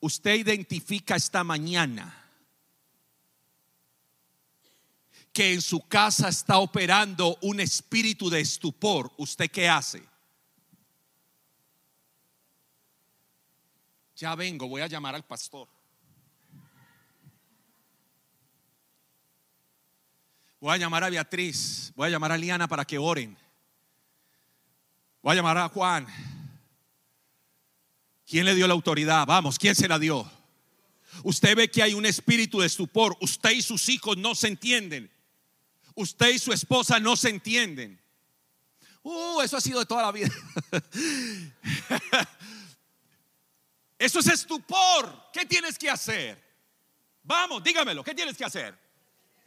Usted 0.00 0.34
identifica 0.34 1.16
esta 1.16 1.42
mañana 1.42 2.25
que 5.36 5.52
en 5.52 5.60
su 5.60 5.86
casa 5.86 6.30
está 6.30 6.56
operando 6.56 7.36
un 7.42 7.60
espíritu 7.60 8.30
de 8.30 8.40
estupor, 8.40 9.12
¿usted 9.18 9.50
qué 9.50 9.68
hace? 9.68 10.02
Ya 14.16 14.34
vengo, 14.34 14.66
voy 14.66 14.80
a 14.80 14.86
llamar 14.86 15.14
al 15.14 15.26
pastor. 15.26 15.68
Voy 20.58 20.72
a 20.72 20.78
llamar 20.78 21.04
a 21.04 21.10
Beatriz, 21.10 21.92
voy 21.94 22.06
a 22.06 22.12
llamar 22.12 22.32
a 22.32 22.38
Liana 22.38 22.66
para 22.66 22.86
que 22.86 22.96
oren. 22.96 23.36
Voy 25.20 25.32
a 25.32 25.36
llamar 25.36 25.58
a 25.58 25.68
Juan. 25.68 26.06
¿Quién 28.26 28.46
le 28.46 28.54
dio 28.54 28.66
la 28.66 28.72
autoridad? 28.72 29.26
Vamos, 29.26 29.58
¿quién 29.58 29.74
se 29.74 29.86
la 29.86 29.98
dio? 29.98 30.26
Usted 31.24 31.54
ve 31.54 31.70
que 31.70 31.82
hay 31.82 31.92
un 31.92 32.06
espíritu 32.06 32.60
de 32.60 32.68
estupor. 32.68 33.18
Usted 33.20 33.50
y 33.50 33.60
sus 33.60 33.90
hijos 33.90 34.16
no 34.16 34.34
se 34.34 34.48
entienden 34.48 35.14
usted 35.96 36.28
y 36.28 36.38
su 36.38 36.52
esposa 36.52 37.00
no 37.00 37.16
se 37.16 37.30
entienden. 37.30 38.00
Uh, 39.02 39.40
eso 39.40 39.56
ha 39.56 39.60
sido 39.60 39.80
de 39.80 39.86
toda 39.86 40.02
la 40.02 40.12
vida. 40.12 40.30
eso 43.98 44.20
es 44.20 44.26
estupor. 44.28 45.30
¿Qué 45.32 45.44
tienes 45.44 45.76
que 45.76 45.90
hacer? 45.90 46.40
Vamos, 47.22 47.62
dígamelo, 47.62 48.04
¿qué 48.04 48.14
tienes 48.14 48.36
que 48.36 48.44
hacer? 48.44 48.78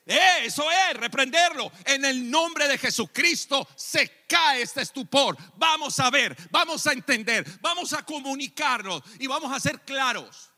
Eh, 0.05 0.45
eso 0.45 0.65
es, 0.71 0.97
reprenderlo. 0.97 1.71
En 1.85 2.03
el 2.03 2.29
nombre 2.29 2.67
de 2.67 2.77
Jesucristo 2.77 3.67
se 3.75 4.25
cae 4.27 4.63
este 4.63 4.81
estupor. 4.81 5.37
Vamos 5.55 5.99
a 5.99 6.09
ver, 6.09 6.35
vamos 6.51 6.85
a 6.87 6.93
entender, 6.93 7.45
vamos 7.61 7.93
a 7.93 8.03
comunicarnos 8.03 9.03
y 9.19 9.27
vamos 9.27 9.51
a 9.53 9.59
ser 9.59 9.81
claros. 9.81 10.48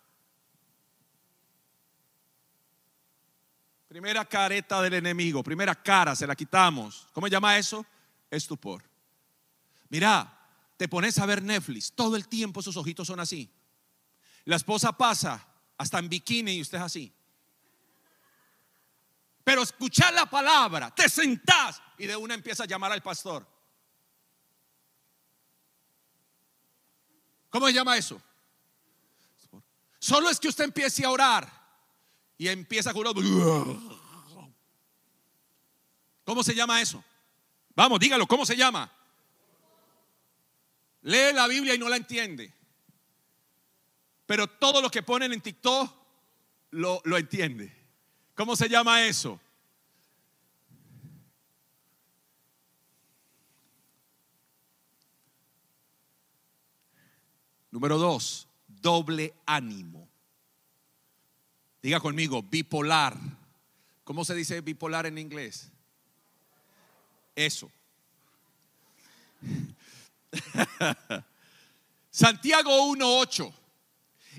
Primera 3.91 4.23
careta 4.23 4.81
del 4.81 4.93
enemigo, 4.93 5.43
primera 5.43 5.75
cara, 5.75 6.15
se 6.15 6.25
la 6.25 6.33
quitamos. 6.33 7.09
¿Cómo 7.11 7.27
se 7.27 7.31
llama 7.31 7.57
eso? 7.57 7.85
Estupor. 8.29 8.81
Mira, 9.89 10.47
te 10.77 10.87
pones 10.87 11.19
a 11.19 11.25
ver 11.25 11.43
Netflix, 11.43 11.91
todo 11.91 12.15
el 12.15 12.29
tiempo 12.29 12.61
sus 12.61 12.77
ojitos 12.77 13.05
son 13.05 13.19
así. 13.19 13.51
La 14.45 14.55
esposa 14.55 14.93
pasa 14.93 15.45
hasta 15.77 15.99
en 15.99 16.07
bikini 16.07 16.53
y 16.53 16.61
usted 16.61 16.77
es 16.77 16.83
así. 16.85 17.13
Pero 19.43 19.61
escuchar 19.61 20.13
la 20.13 20.25
palabra, 20.25 20.95
te 20.95 21.09
sentás 21.09 21.81
y 21.97 22.07
de 22.07 22.15
una 22.15 22.33
empieza 22.33 22.63
a 22.63 22.67
llamar 22.67 22.93
al 22.93 23.03
pastor. 23.03 23.45
¿Cómo 27.49 27.67
se 27.67 27.73
llama 27.73 27.97
eso? 27.97 28.21
Solo 29.99 30.29
es 30.29 30.39
que 30.39 30.47
usted 30.47 30.63
empiece 30.63 31.03
a 31.03 31.09
orar 31.09 31.60
y 32.41 32.49
empieza 32.49 32.89
a 32.89 32.93
curar. 32.95 33.13
¿Cómo 36.23 36.43
se 36.43 36.55
llama 36.55 36.81
eso? 36.81 37.03
Vamos, 37.75 37.99
dígalo, 37.99 38.25
¿cómo 38.25 38.47
se 38.47 38.57
llama? 38.57 38.91
Lee 41.03 41.33
la 41.35 41.45
Biblia 41.45 41.75
y 41.75 41.77
no 41.77 41.87
la 41.87 41.97
entiende. 41.97 42.51
Pero 44.25 44.47
todo 44.47 44.81
lo 44.81 44.89
que 44.89 45.03
ponen 45.03 45.31
en 45.33 45.41
TikTok 45.41 45.93
lo, 46.71 46.99
lo 47.05 47.15
entiende. 47.19 47.71
¿Cómo 48.33 48.55
se 48.55 48.67
llama 48.67 49.05
eso? 49.05 49.39
Número 57.69 57.99
dos, 57.99 58.47
doble 58.67 59.35
ánimo. 59.45 60.10
Diga 61.81 61.99
conmigo, 61.99 62.43
bipolar. 62.43 63.17
¿Cómo 64.03 64.23
se 64.23 64.35
dice 64.35 64.61
bipolar 64.61 65.07
en 65.07 65.17
inglés? 65.17 65.71
Eso. 67.35 67.71
Santiago 72.11 72.93
1.8. 72.93 73.51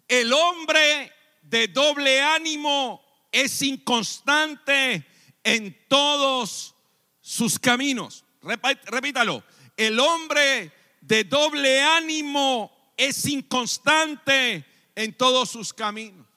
El 0.07 0.33
hombre 0.33 1.13
de 1.43 1.67
doble 1.69 2.21
ánimo 2.21 3.03
es 3.33 3.61
inconstante 3.63 5.05
en 5.43 5.77
todos 5.89 6.77
sus 7.21 7.59
caminos. 7.59 8.25
Repítalo. 8.43 9.43
El 9.77 9.99
hombre 9.99 10.71
de 11.01 11.25
doble 11.25 11.81
ánimo 11.81 12.71
es 12.97 13.27
inconstante 13.27 14.65
en 14.95 15.17
todos 15.17 15.51
sus 15.51 15.73
caminos 15.73 16.32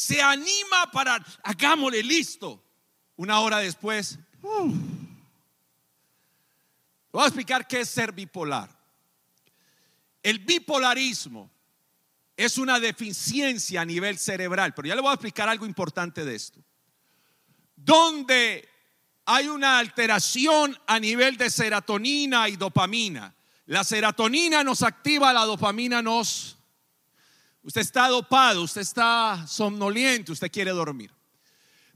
se 0.00 0.22
anima 0.22 0.90
para, 0.90 1.22
hagámosle 1.42 2.02
listo. 2.02 2.64
Una 3.16 3.40
hora 3.40 3.58
después, 3.58 4.18
voy 4.40 4.72
a 7.22 7.26
explicar 7.26 7.66
qué 7.68 7.80
es 7.80 7.90
ser 7.90 8.10
bipolar. 8.10 8.74
El 10.22 10.38
bipolarismo 10.38 11.50
es 12.34 12.56
una 12.56 12.80
deficiencia 12.80 13.82
a 13.82 13.84
nivel 13.84 14.18
cerebral, 14.18 14.72
pero 14.72 14.88
ya 14.88 14.94
le 14.94 15.02
voy 15.02 15.10
a 15.10 15.14
explicar 15.14 15.50
algo 15.50 15.66
importante 15.66 16.24
de 16.24 16.34
esto. 16.34 16.60
Donde 17.76 18.66
hay 19.26 19.48
una 19.48 19.78
alteración 19.78 20.78
a 20.86 20.98
nivel 20.98 21.36
de 21.36 21.50
serotonina 21.50 22.48
y 22.48 22.56
dopamina. 22.56 23.34
La 23.66 23.84
serotonina 23.84 24.64
nos 24.64 24.82
activa, 24.82 25.30
la 25.34 25.44
dopamina 25.44 26.00
nos 26.00 26.56
Usted 27.62 27.82
está 27.82 28.08
dopado, 28.08 28.62
usted 28.62 28.80
está 28.80 29.46
somnoliente, 29.46 30.32
usted 30.32 30.50
quiere 30.50 30.70
dormir. 30.70 31.12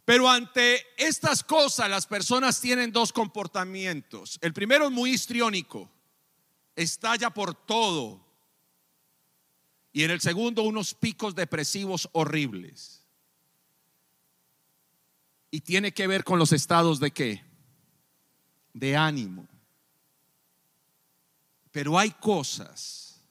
Pero 0.05 0.29
ante 0.29 0.85
estas 0.99 1.43
cosas 1.43 1.89
las 1.89 2.07
personas 2.07 2.61
tienen 2.61 2.93
dos 2.93 3.13
comportamientos. 3.13 4.39
El 4.43 4.53
primero 4.53 4.87
es 4.87 4.91
muy 4.91 5.11
histriónico, 5.11 5.91
estalla 6.77 7.31
por 7.31 7.55
todo. 7.55 8.23
Y 9.93 10.03
en 10.03 10.11
el 10.11 10.21
segundo 10.21 10.63
unos 10.63 10.93
picos 10.93 11.35
depresivos 11.35 12.09
horribles. 12.13 13.03
Y 15.51 15.61
tiene 15.61 15.95
que 15.95 16.07
ver 16.07 16.25
con 16.25 16.39
los 16.39 16.53
estados 16.53 17.01
de 17.01 17.13
qué? 17.13 17.43
De 18.75 18.97
ánimo. 18.97 19.49
Pero 21.71 21.99
hay 21.99 22.11
cosas 22.11 23.23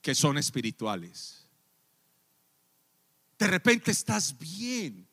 que 0.00 0.14
son 0.14 0.38
espirituales 0.38 1.43
de 3.44 3.50
repente 3.50 3.90
estás 3.90 4.38
bien, 4.38 5.06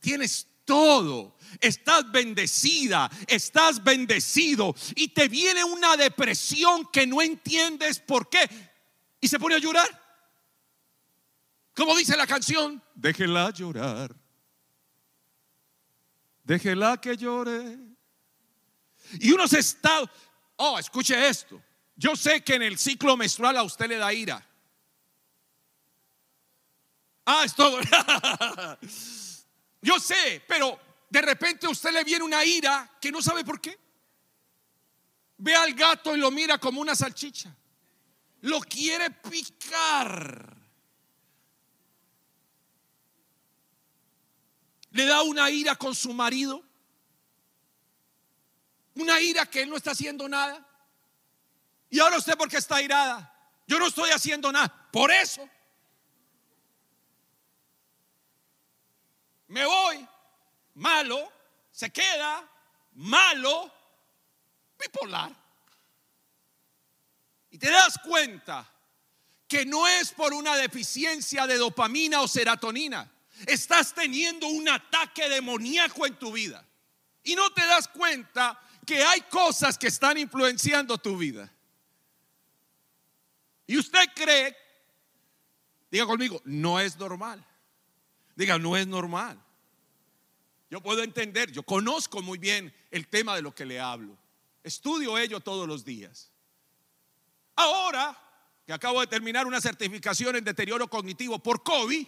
tienes 0.00 0.48
todo, 0.64 1.36
estás 1.60 2.10
bendecida, 2.10 3.08
estás 3.28 3.84
bendecido 3.84 4.74
y 4.96 5.08
te 5.08 5.28
viene 5.28 5.62
una 5.62 5.96
depresión 5.96 6.88
que 6.92 7.06
no 7.06 7.22
entiendes 7.22 8.00
por 8.00 8.28
qué 8.28 8.50
y 9.20 9.28
se 9.28 9.38
pone 9.38 9.54
a 9.54 9.58
llorar. 9.58 9.88
Como 11.72 11.96
dice 11.96 12.16
la 12.16 12.26
canción, 12.26 12.82
déjela 12.96 13.52
llorar, 13.52 14.12
déjela 16.42 17.00
que 17.00 17.16
llore. 17.16 17.78
Y 19.20 19.30
unos 19.30 19.52
estados, 19.52 20.10
oh, 20.56 20.80
escuche 20.80 21.28
esto, 21.28 21.62
yo 21.94 22.16
sé 22.16 22.42
que 22.42 22.56
en 22.56 22.62
el 22.62 22.76
ciclo 22.76 23.16
menstrual 23.16 23.56
a 23.56 23.62
usted 23.62 23.86
le 23.88 23.98
da 23.98 24.12
ira. 24.12 24.51
Ah, 27.24 27.44
es 27.44 27.54
todo. 27.54 27.78
Yo 29.82 29.98
sé, 29.98 30.42
pero 30.46 30.78
de 31.08 31.22
repente 31.22 31.66
a 31.66 31.70
usted 31.70 31.92
le 31.92 32.04
viene 32.04 32.24
una 32.24 32.44
ira 32.44 32.90
que 33.00 33.12
no 33.12 33.22
sabe 33.22 33.44
por 33.44 33.60
qué. 33.60 33.78
Ve 35.38 35.54
al 35.54 35.74
gato 35.74 36.14
y 36.14 36.18
lo 36.18 36.30
mira 36.30 36.58
como 36.58 36.80
una 36.80 36.94
salchicha. 36.94 37.54
Lo 38.42 38.60
quiere 38.60 39.10
picar. 39.10 40.56
Le 44.90 45.06
da 45.06 45.22
una 45.22 45.50
ira 45.50 45.76
con 45.76 45.94
su 45.94 46.12
marido. 46.12 46.62
Una 48.94 49.20
ira 49.20 49.46
que 49.46 49.62
él 49.62 49.70
no 49.70 49.76
está 49.76 49.92
haciendo 49.92 50.28
nada. 50.28 50.66
Y 51.88 51.98
ahora 51.98 52.18
usted 52.18 52.36
porque 52.36 52.58
está 52.58 52.82
irada. 52.82 53.28
Yo 53.66 53.78
no 53.78 53.86
estoy 53.86 54.10
haciendo 54.10 54.52
nada. 54.52 54.88
Por 54.92 55.10
eso. 55.10 55.48
me 59.52 59.66
voy, 59.66 60.08
malo, 60.74 61.30
se 61.70 61.90
queda, 61.90 62.48
malo, 62.94 63.72
bipolar. 64.78 65.32
Y 67.50 67.58
te 67.58 67.70
das 67.70 67.98
cuenta 67.98 68.68
que 69.46 69.66
no 69.66 69.86
es 69.86 70.12
por 70.12 70.32
una 70.32 70.56
deficiencia 70.56 71.46
de 71.46 71.58
dopamina 71.58 72.22
o 72.22 72.28
serotonina. 72.28 73.10
Estás 73.46 73.92
teniendo 73.92 74.46
un 74.46 74.68
ataque 74.68 75.28
demoníaco 75.28 76.06
en 76.06 76.18
tu 76.18 76.32
vida. 76.32 76.64
Y 77.22 77.34
no 77.34 77.50
te 77.52 77.64
das 77.66 77.88
cuenta 77.88 78.58
que 78.86 79.02
hay 79.02 79.20
cosas 79.22 79.76
que 79.76 79.88
están 79.88 80.16
influenciando 80.18 80.96
tu 80.98 81.16
vida. 81.16 81.52
Y 83.66 83.78
usted 83.78 84.04
cree, 84.14 84.56
diga 85.90 86.06
conmigo, 86.06 86.40
no 86.44 86.80
es 86.80 86.96
normal. 86.96 87.44
Diga, 88.34 88.58
no 88.58 88.76
es 88.76 88.86
normal. 88.86 89.41
Yo 90.72 90.80
puedo 90.80 91.02
entender, 91.02 91.52
yo 91.52 91.62
conozco 91.64 92.22
muy 92.22 92.38
bien 92.38 92.74
el 92.90 93.06
tema 93.06 93.36
de 93.36 93.42
lo 93.42 93.54
que 93.54 93.66
le 93.66 93.78
hablo. 93.78 94.16
Estudio 94.64 95.18
ello 95.18 95.38
todos 95.38 95.68
los 95.68 95.84
días. 95.84 96.32
Ahora 97.54 98.18
que 98.64 98.72
acabo 98.72 99.02
de 99.02 99.06
terminar 99.06 99.46
una 99.46 99.60
certificación 99.60 100.34
en 100.34 100.44
deterioro 100.44 100.88
cognitivo 100.88 101.38
por 101.38 101.62
COVID, 101.62 102.06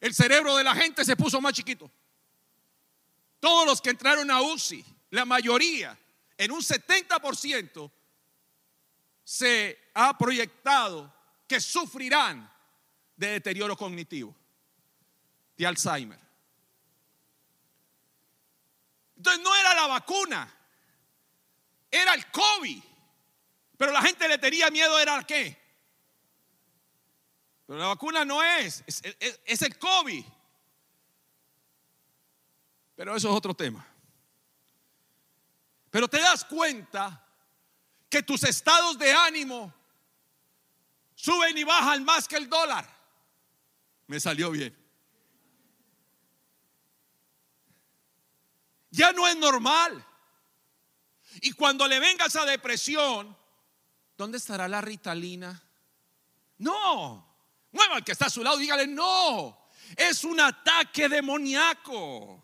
el 0.00 0.14
cerebro 0.14 0.56
de 0.56 0.64
la 0.64 0.74
gente 0.74 1.04
se 1.04 1.14
puso 1.14 1.42
más 1.42 1.52
chiquito. 1.52 1.90
Todos 3.38 3.66
los 3.66 3.82
que 3.82 3.90
entraron 3.90 4.30
a 4.30 4.40
UCI, 4.40 4.82
la 5.10 5.26
mayoría, 5.26 5.98
en 6.38 6.52
un 6.52 6.62
70%, 6.62 7.90
se 9.22 9.78
ha 9.92 10.16
proyectado 10.16 11.14
que 11.46 11.60
sufrirán 11.60 12.50
de 13.14 13.26
deterioro 13.26 13.76
cognitivo, 13.76 14.34
de 15.54 15.66
Alzheimer. 15.66 16.29
Entonces 19.20 19.44
no 19.44 19.54
era 19.54 19.74
la 19.74 19.86
vacuna, 19.86 20.50
era 21.90 22.14
el 22.14 22.30
COVID. 22.30 22.82
Pero 23.76 23.92
la 23.92 24.00
gente 24.00 24.26
le 24.26 24.38
tenía 24.38 24.70
miedo, 24.70 24.98
¿era 24.98 25.22
qué? 25.24 25.60
Pero 27.66 27.78
la 27.78 27.88
vacuna 27.88 28.24
no 28.24 28.42
es, 28.42 28.82
es, 28.86 29.60
el 29.60 29.78
COVID. 29.78 30.24
Pero 32.96 33.14
eso 33.14 33.28
es 33.28 33.34
otro 33.34 33.52
tema. 33.52 33.86
Pero 35.90 36.08
te 36.08 36.18
das 36.18 36.42
cuenta 36.42 37.22
que 38.08 38.22
tus 38.22 38.42
estados 38.44 38.98
de 38.98 39.12
ánimo 39.12 39.74
suben 41.14 41.58
y 41.58 41.64
bajan 41.64 42.04
más 42.06 42.26
que 42.26 42.36
el 42.36 42.48
dólar. 42.48 42.88
Me 44.06 44.18
salió 44.18 44.50
bien. 44.50 44.79
Ya 49.00 49.14
no 49.14 49.26
es 49.26 49.34
normal. 49.38 50.04
Y 51.40 51.52
cuando 51.52 51.88
le 51.88 51.98
venga 51.98 52.26
esa 52.26 52.44
depresión, 52.44 53.34
¿dónde 54.14 54.36
estará 54.36 54.68
la 54.68 54.82
ritalina? 54.82 55.58
No. 56.58 57.26
Mueva 57.72 57.96
al 57.96 58.04
que 58.04 58.12
está 58.12 58.26
a 58.26 58.30
su 58.30 58.44
lado, 58.44 58.58
dígale, 58.58 58.86
no. 58.86 59.70
Es 59.96 60.22
un 60.22 60.38
ataque 60.38 61.08
demoníaco. 61.08 62.42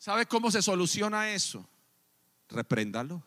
¿Sabe 0.00 0.26
cómo 0.26 0.50
se 0.50 0.62
soluciona 0.62 1.30
eso? 1.30 1.64
Repréndalo. 2.48 3.22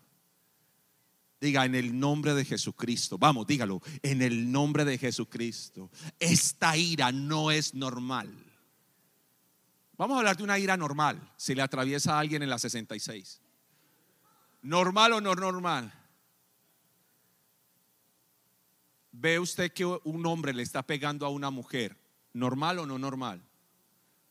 Diga 1.39 1.63
en 1.63 1.75
el 1.75 1.97
nombre 1.97 2.34
de 2.34 2.43
Jesucristo. 2.43 3.17
Vamos, 3.17 3.47
dígalo. 3.47 3.82
En 4.01 4.21
el 4.21 4.51
nombre 4.51 4.84
de 4.84 4.97
Jesucristo. 4.97 5.89
Esta 6.19 6.75
ira 6.75 7.13
no 7.13 7.49
es 7.49 7.75
normal. 7.75 8.51
Vamos 9.97 10.15
a 10.15 10.19
hablar 10.19 10.38
de 10.38 10.43
una 10.43 10.58
ira 10.58 10.77
normal. 10.77 11.32
Si 11.38 11.54
le 11.54 11.62
atraviesa 11.62 12.15
a 12.15 12.19
alguien 12.19 12.43
en 12.43 12.49
la 12.49 12.58
66. 12.58 13.41
¿Normal 14.62 15.13
o 15.13 15.21
no 15.21 15.36
normal? 15.36 15.93
¿Ve 19.12 19.39
usted 19.39 19.71
que 19.73 19.86
un 19.86 20.25
hombre 20.25 20.54
le 20.54 20.63
está 20.63 20.84
pegando 20.84 21.25
a 21.25 21.30
una 21.30 21.49
mujer? 21.49 21.97
¿Normal 22.34 22.80
o 22.80 22.86
no 22.86 22.97
normal? 22.97 23.41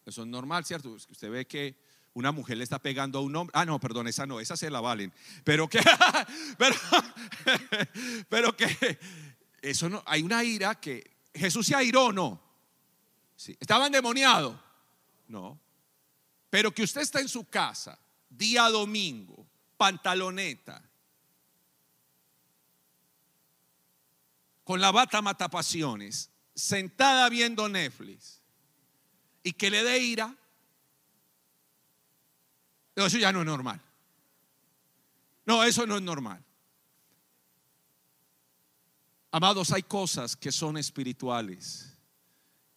Eso 0.07 0.23
es 0.23 0.29
normal, 0.29 0.64
¿cierto? 0.64 0.90
Usted 0.90 1.31
ve 1.31 1.46
que 1.46 1.77
una 2.14 2.33
mujer 2.33 2.57
le 2.57 2.64
está 2.64 2.79
pegando 2.81 3.18
a 3.18 3.23
un 3.23 3.37
hombre. 3.37 3.53
Ah, 3.55 3.64
no, 3.64 3.79
perdón, 3.79 4.09
esa 4.09 4.27
no, 4.27 4.40
esa 4.40 4.57
se 4.57 4.70
la 4.70 4.81
valen. 4.81 5.12
Pero 5.44 5.68
que, 5.68 5.81
pero, 6.59 6.75
pero 8.29 8.57
que, 8.57 8.99
eso 9.61 9.88
no, 9.88 10.03
hay 10.07 10.23
una 10.23 10.42
ira 10.42 10.81
que 10.81 11.18
Jesús 11.35 11.66
se 11.66 11.75
airó 11.75 12.07
o 12.07 12.12
no. 12.12 12.42
Sí. 13.37 13.57
¿Estaba 13.61 13.87
endemoniado? 13.87 14.70
No. 15.31 15.61
Pero 16.51 16.73
que 16.73 16.83
usted 16.83 17.03
está 17.03 17.21
en 17.21 17.29
su 17.29 17.45
casa, 17.45 17.97
día 18.29 18.69
domingo, 18.69 19.47
pantaloneta, 19.77 20.83
con 24.64 24.81
la 24.81 24.90
bata 24.90 25.23
matapasiones, 25.23 26.31
sentada 26.53 27.29
viendo 27.29 27.69
Netflix, 27.69 28.40
y 29.45 29.53
que 29.53 29.71
le 29.71 29.85
dé 29.85 29.99
ira, 30.01 30.37
eso 32.97 33.19
ya 33.19 33.33
no 33.33 33.40
es 33.40 33.47
normal. 33.47 33.81
No, 35.47 35.62
eso 35.62 35.87
no 35.87 35.97
es 35.97 36.03
normal. 36.03 36.45
Amados, 39.31 39.71
hay 39.71 39.85
cosas 39.85 40.37
que 40.37 40.51
son 40.51 40.77
espirituales 40.77 41.89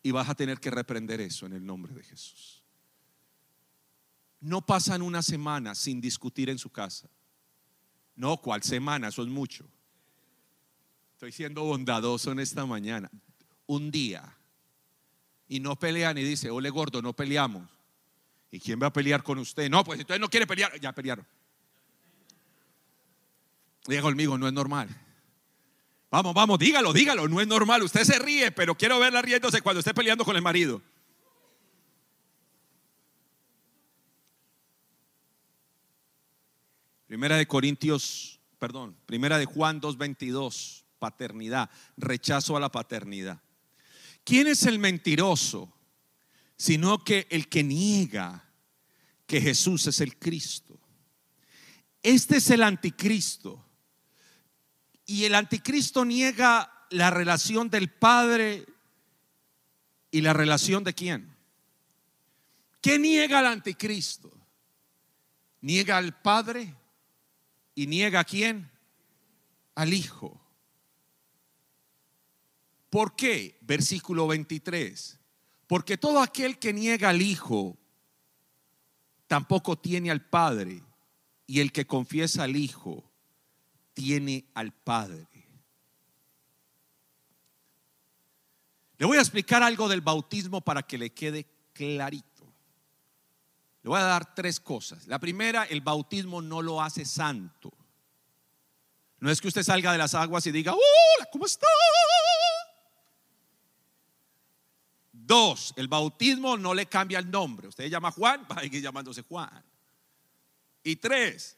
y 0.04 0.12
vas 0.12 0.30
a 0.30 0.36
tener 0.36 0.60
que 0.60 0.70
reprender 0.70 1.22
eso 1.22 1.46
en 1.46 1.54
el 1.54 1.66
nombre 1.66 1.94
de 1.94 2.04
Jesús. 2.04 2.62
No 4.42 4.66
pasan 4.66 5.02
una 5.02 5.22
semana 5.22 5.74
sin 5.74 6.02
discutir 6.02 6.50
en 6.50 6.60
su 6.60 6.70
casa. 6.70 7.10
No, 8.16 8.38
¿cuál 8.38 8.62
semana? 8.62 9.08
Eso 9.08 9.24
es 9.24 9.30
mucho. 9.30 9.66
Estoy 11.14 11.32
siendo 11.32 11.64
bondadoso 11.64 12.34
en 12.34 12.40
esta 12.40 12.66
mañana. 12.66 13.10
Un 13.66 13.90
día. 13.90 14.38
Y 15.48 15.62
no 15.62 15.80
pelean 15.80 16.18
y 16.18 16.24
dice, 16.24 16.50
ole 16.50 16.70
gordo, 16.70 17.02
no 17.02 17.14
peleamos. 17.14 17.70
¿Y 18.52 18.60
quién 18.60 18.80
va 18.82 18.88
a 18.88 18.94
pelear 18.94 19.24
con 19.24 19.40
usted? 19.40 19.70
No, 19.70 19.86
pues 19.86 20.02
entonces 20.02 20.20
no 20.20 20.30
quiere 20.30 20.46
pelear. 20.46 20.78
Ya 20.82 20.92
pelearon. 20.92 21.26
Diga 23.88 24.02
conmigo, 24.02 24.38
no 24.38 24.48
es 24.48 24.54
normal. 24.54 24.90
Vamos, 26.14 26.36
vamos, 26.36 26.60
dígalo, 26.60 26.94
dígalo, 26.94 27.28
no 27.28 27.42
es 27.42 27.48
normal. 27.48 27.82
Usted 27.82 28.04
se 28.04 28.20
ríe, 28.20 28.52
pero 28.52 28.76
quiero 28.76 29.00
verla 29.00 29.22
riéndose 29.24 29.62
cuando 29.62 29.80
esté 29.80 29.96
peleando 29.96 30.24
con 30.24 30.36
el 30.36 30.44
marido. 30.44 30.80
Primera 37.08 37.36
de 37.36 37.48
Corintios, 37.48 38.40
perdón, 38.60 38.96
primera 39.08 39.40
de 39.40 39.46
Juan 39.46 39.82
2.22, 39.82 40.84
paternidad, 41.00 41.72
rechazo 41.98 42.56
a 42.56 42.60
la 42.60 42.72
paternidad. 42.72 43.42
¿Quién 44.24 44.46
es 44.46 44.68
el 44.68 44.78
mentiroso? 44.78 45.74
sino 46.64 47.04
que 47.04 47.28
el 47.30 47.50
que 47.50 47.62
niega 47.62 48.50
que 49.26 49.42
Jesús 49.42 49.88
es 49.88 50.00
el 50.00 50.18
Cristo. 50.18 50.80
Este 52.02 52.38
es 52.38 52.50
el 52.52 52.64
anticristo. 52.64 53.66
Y 55.06 55.26
el 55.26 55.36
anticristo 55.36 56.06
niega 56.06 56.88
la 56.90 57.10
relación 57.10 57.70
del 57.70 57.90
Padre 57.90 58.66
y 60.12 60.22
la 60.22 60.34
relación 60.34 60.84
de 60.84 60.94
quién. 60.94 61.36
¿Qué 62.82 63.00
niega 63.00 63.40
el 63.40 63.48
anticristo? 63.48 64.32
Niega 65.62 65.98
al 65.98 66.20
Padre 66.22 66.76
y 67.76 67.88
niega 67.88 68.22
a 68.22 68.24
quién? 68.24 68.70
Al 69.76 69.94
Hijo. 69.94 70.40
¿Por 72.90 73.16
qué? 73.16 73.58
Versículo 73.62 74.28
23. 74.28 75.20
Porque 75.68 75.98
todo 75.98 76.22
aquel 76.22 76.60
que 76.60 76.74
niega 76.74 77.10
al 77.10 77.22
Hijo 77.22 77.78
tampoco 79.28 79.78
tiene 79.78 80.12
al 80.12 80.24
Padre. 80.24 80.84
Y 81.48 81.60
el 81.60 81.72
que 81.72 81.88
confiesa 81.88 82.44
al 82.44 82.56
Hijo 82.56 83.13
tiene 83.94 84.46
al 84.54 84.72
Padre. 84.72 85.28
Le 88.98 89.06
voy 89.06 89.18
a 89.18 89.22
explicar 89.22 89.64
algo 89.64 89.90
del 89.90 90.02
bautismo 90.02 90.62
para 90.62 90.84
que 90.84 90.98
le 90.98 91.12
quede 91.12 91.46
clarito. 91.74 92.46
Le 93.82 93.90
voy 93.90 94.00
a 94.00 94.04
dar 94.04 94.34
tres 94.34 94.60
cosas. 94.60 95.08
La 95.08 95.20
primera, 95.20 95.64
el 95.66 95.82
bautismo 95.82 96.42
no 96.42 96.62
lo 96.62 96.82
hace 96.82 97.04
santo. 97.04 97.74
No 99.20 99.30
es 99.30 99.42
que 99.42 99.48
usted 99.48 99.64
salga 99.64 99.92
de 99.92 99.98
las 99.98 100.16
aguas 100.16 100.46
y 100.48 100.52
diga, 100.52 100.74
hola, 100.74 101.30
¿cómo 101.32 101.46
está? 101.46 101.68
Dos, 105.12 105.74
el 105.78 105.88
bautismo 105.88 106.58
no 106.58 106.74
le 106.74 106.86
cambia 106.86 107.20
el 107.20 107.32
nombre. 107.32 107.68
Usted 107.68 107.90
llama 107.90 108.12
Juan, 108.12 108.46
va 108.52 108.56
a 108.56 108.62
seguir 108.62 108.82
llamándose 108.82 109.22
Juan. 109.24 109.64
Y 110.84 110.98
tres, 110.98 111.58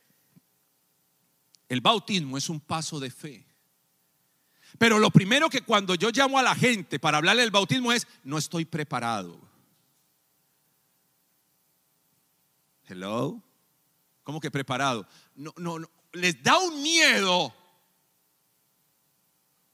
el 1.69 1.81
bautismo 1.81 2.37
es 2.37 2.49
un 2.49 2.59
paso 2.59 2.99
de 2.99 3.09
fe. 3.09 3.45
Pero 4.77 4.99
lo 4.99 5.11
primero 5.11 5.49
que 5.49 5.61
cuando 5.61 5.95
yo 5.95 6.09
llamo 6.11 6.37
a 6.37 6.43
la 6.43 6.55
gente 6.55 6.99
para 6.99 7.17
hablarle 7.17 7.43
del 7.43 7.51
bautismo 7.51 7.91
es, 7.91 8.07
no 8.23 8.37
estoy 8.37 8.65
preparado. 8.65 9.39
Hello. 12.87 13.41
¿Cómo 14.23 14.39
que 14.39 14.51
preparado? 14.51 15.07
No, 15.35 15.53
no, 15.57 15.79
no. 15.79 15.89
Les 16.13 16.41
da 16.41 16.57
un 16.59 16.81
miedo. 16.81 17.53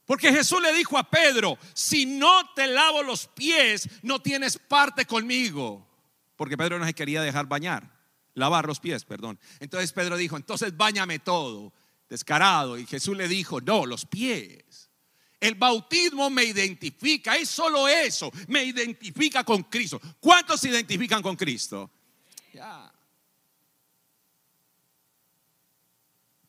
Porque 0.05 0.31
Jesús 0.31 0.61
le 0.61 0.73
dijo 0.73 0.97
a 0.97 1.09
Pedro, 1.09 1.57
si 1.73 2.05
no 2.05 2.53
te 2.53 2.67
lavo 2.67 3.01
los 3.01 3.27
pies, 3.27 3.87
no 4.01 4.21
tienes 4.21 4.57
parte 4.57 5.05
conmigo. 5.05 5.87
Porque 6.35 6.57
Pedro 6.57 6.79
no 6.79 6.85
se 6.85 6.93
quería 6.93 7.21
dejar 7.21 7.45
bañar, 7.45 7.97
lavar 8.33 8.65
los 8.65 8.79
pies, 8.79 9.05
perdón. 9.05 9.39
Entonces 9.59 9.93
Pedro 9.93 10.17
dijo, 10.17 10.35
entonces 10.35 10.75
bañame 10.75 11.19
todo, 11.19 11.71
descarado. 12.11 12.77
Y 12.77 12.85
Jesús 12.85 13.15
le 13.15 13.27
dijo, 13.27 13.61
no, 13.61 13.85
los 13.85 14.05
pies. 14.05 14.89
El 15.39 15.55
bautismo 15.55 16.29
me 16.29 16.43
identifica, 16.43 17.35
es 17.37 17.49
solo 17.49 17.87
eso, 17.87 18.31
me 18.47 18.63
identifica 18.63 19.43
con 19.43 19.63
Cristo. 19.63 19.99
¿Cuántos 20.19 20.59
se 20.59 20.69
identifican 20.69 21.23
con 21.23 21.35
Cristo? 21.35 21.89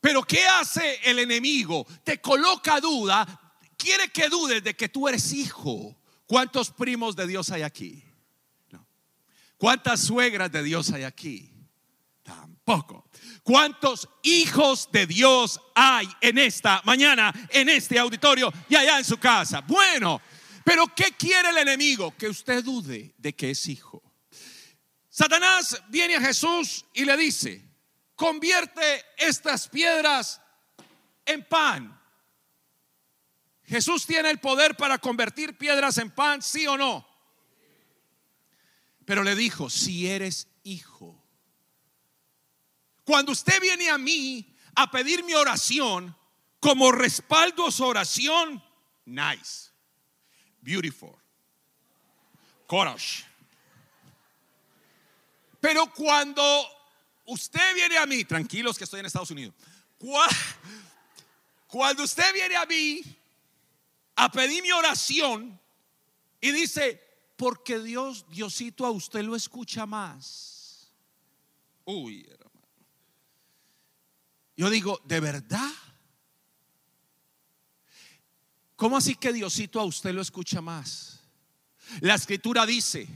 Pero 0.00 0.24
¿qué 0.24 0.44
hace 0.44 0.98
el 1.04 1.20
enemigo? 1.20 1.86
Te 2.02 2.20
coloca 2.20 2.80
duda, 2.80 3.54
quiere 3.78 4.08
que 4.10 4.28
dudes 4.28 4.62
de 4.64 4.74
que 4.74 4.88
tú 4.88 5.08
eres 5.08 5.32
hijo. 5.32 5.96
¿Cuántos 6.26 6.70
primos 6.70 7.14
de 7.14 7.26
Dios 7.28 7.50
hay 7.50 7.62
aquí? 7.62 8.02
¿Cuántas 9.56 10.00
suegras 10.00 10.50
de 10.50 10.64
Dios 10.64 10.90
hay 10.90 11.04
aquí? 11.04 11.50
Tampoco. 12.24 13.01
¿Cuántos 13.42 14.08
hijos 14.22 14.88
de 14.92 15.06
Dios 15.06 15.60
hay 15.74 16.08
en 16.20 16.38
esta 16.38 16.80
mañana, 16.84 17.32
en 17.50 17.68
este 17.68 17.98
auditorio 17.98 18.52
y 18.68 18.76
allá 18.76 18.98
en 18.98 19.04
su 19.04 19.18
casa? 19.18 19.62
Bueno, 19.62 20.20
pero 20.64 20.86
¿qué 20.94 21.12
quiere 21.18 21.50
el 21.50 21.58
enemigo? 21.58 22.16
Que 22.16 22.28
usted 22.28 22.62
dude 22.62 23.14
de 23.18 23.32
que 23.34 23.50
es 23.50 23.66
hijo. 23.66 24.02
Satanás 25.08 25.82
viene 25.88 26.16
a 26.16 26.20
Jesús 26.20 26.84
y 26.94 27.04
le 27.04 27.16
dice, 27.16 27.62
convierte 28.14 29.04
estas 29.16 29.68
piedras 29.68 30.40
en 31.26 31.44
pan. 31.44 32.00
Jesús 33.64 34.06
tiene 34.06 34.30
el 34.30 34.38
poder 34.38 34.76
para 34.76 34.98
convertir 34.98 35.58
piedras 35.58 35.98
en 35.98 36.10
pan, 36.10 36.42
sí 36.42 36.66
o 36.66 36.76
no. 36.76 37.06
Pero 39.04 39.24
le 39.24 39.34
dijo, 39.34 39.68
si 39.68 40.08
eres 40.08 40.48
hijo. 40.62 41.21
Cuando 43.04 43.32
usted 43.32 43.60
viene 43.60 43.90
a 43.90 43.98
mí 43.98 44.54
a 44.74 44.90
pedir 44.90 45.24
mi 45.24 45.34
oración, 45.34 46.16
como 46.60 46.92
respaldo 46.92 47.66
a 47.66 47.72
su 47.72 47.84
oración, 47.84 48.62
nice, 49.04 49.70
beautiful, 50.60 51.14
courage. 52.66 53.24
Pero 55.60 55.92
cuando 55.92 56.42
usted 57.26 57.74
viene 57.74 57.98
a 57.98 58.06
mí, 58.06 58.24
tranquilos 58.24 58.78
que 58.78 58.84
estoy 58.84 59.00
en 59.00 59.06
Estados 59.06 59.30
Unidos, 59.30 59.54
cuando 61.66 62.04
usted 62.04 62.32
viene 62.32 62.56
a 62.56 62.66
mí 62.66 63.02
a 64.16 64.30
pedir 64.30 64.62
mi 64.62 64.72
oración 64.72 65.60
y 66.40 66.50
dice, 66.52 67.00
porque 67.36 67.78
Dios, 67.78 68.24
Diosito, 68.28 68.86
a 68.86 68.90
usted 68.90 69.22
lo 69.22 69.34
escucha 69.34 69.86
más. 69.86 70.92
Uy, 71.84 72.24
hermano. 72.30 72.51
Yo 74.62 74.70
digo, 74.70 75.00
¿de 75.06 75.18
verdad? 75.18 75.72
¿Cómo 78.76 78.96
así 78.96 79.16
que 79.16 79.32
Diosito 79.32 79.80
a 79.80 79.84
usted 79.84 80.14
lo 80.14 80.22
escucha 80.22 80.60
más? 80.60 81.20
La 82.00 82.14
escritura 82.14 82.64
dice, 82.64 83.08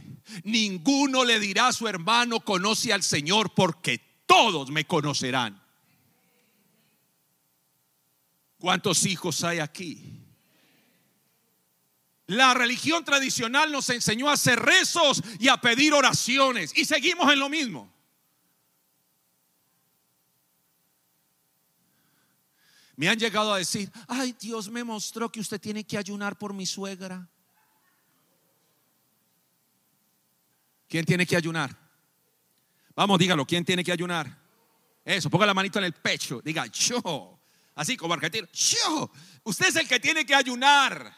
ninguno 0.42 1.24
le 1.24 1.38
dirá 1.38 1.68
a 1.68 1.72
su 1.72 1.86
hermano, 1.86 2.40
conoce 2.40 2.92
al 2.92 3.05
Señor, 3.05 3.55
porque 3.55 4.24
todos 4.26 4.72
me 4.72 4.88
conocerán. 4.88 5.62
¿Cuántos 8.59 9.07
hijos 9.07 9.44
hay 9.44 9.61
aquí? 9.61 10.03
La 12.26 12.55
religión 12.55 13.05
tradicional 13.05 13.70
nos 13.70 13.88
enseñó 13.90 14.30
a 14.30 14.32
hacer 14.32 14.59
rezos 14.59 15.22
y 15.38 15.47
a 15.47 15.59
pedir 15.59 15.94
oraciones 15.94 16.76
y 16.76 16.84
seguimos 16.86 17.32
en 17.32 17.38
lo 17.38 17.49
mismo. 17.49 17.95
Me 22.97 23.09
han 23.09 23.18
llegado 23.18 23.53
a 23.53 23.59
decir, 23.59 23.92
ay, 24.09 24.34
Dios 24.40 24.70
me 24.70 24.82
mostró 24.82 25.30
que 25.30 25.40
usted 25.40 25.61
tiene 25.61 25.84
que 25.84 25.99
ayunar 25.99 26.36
por 26.36 26.55
mi 26.55 26.64
suegra. 26.64 27.28
¿Quién 30.88 31.05
tiene 31.05 31.26
que 31.26 31.36
ayunar? 31.36 31.76
Vamos, 32.94 33.18
dígalo, 33.18 33.44
¿quién 33.47 33.64
tiene 33.64 33.84
que 33.84 33.92
ayunar? 33.92 34.34
Eso, 35.05 35.28
ponga 35.28 35.44
la 35.44 35.53
manito 35.53 35.78
en 35.78 35.84
el 35.84 35.92
pecho, 35.92 36.40
diga, 36.42 36.66
yo, 36.66 37.38
así 37.74 37.97
como 37.97 38.14
argentino, 38.14 38.49
yo, 38.53 39.11
usted 39.44 39.68
es 39.68 39.76
el 39.76 39.86
que 39.86 40.01
tiene 40.01 40.24
que 40.24 40.34
ayunar. 40.34 41.14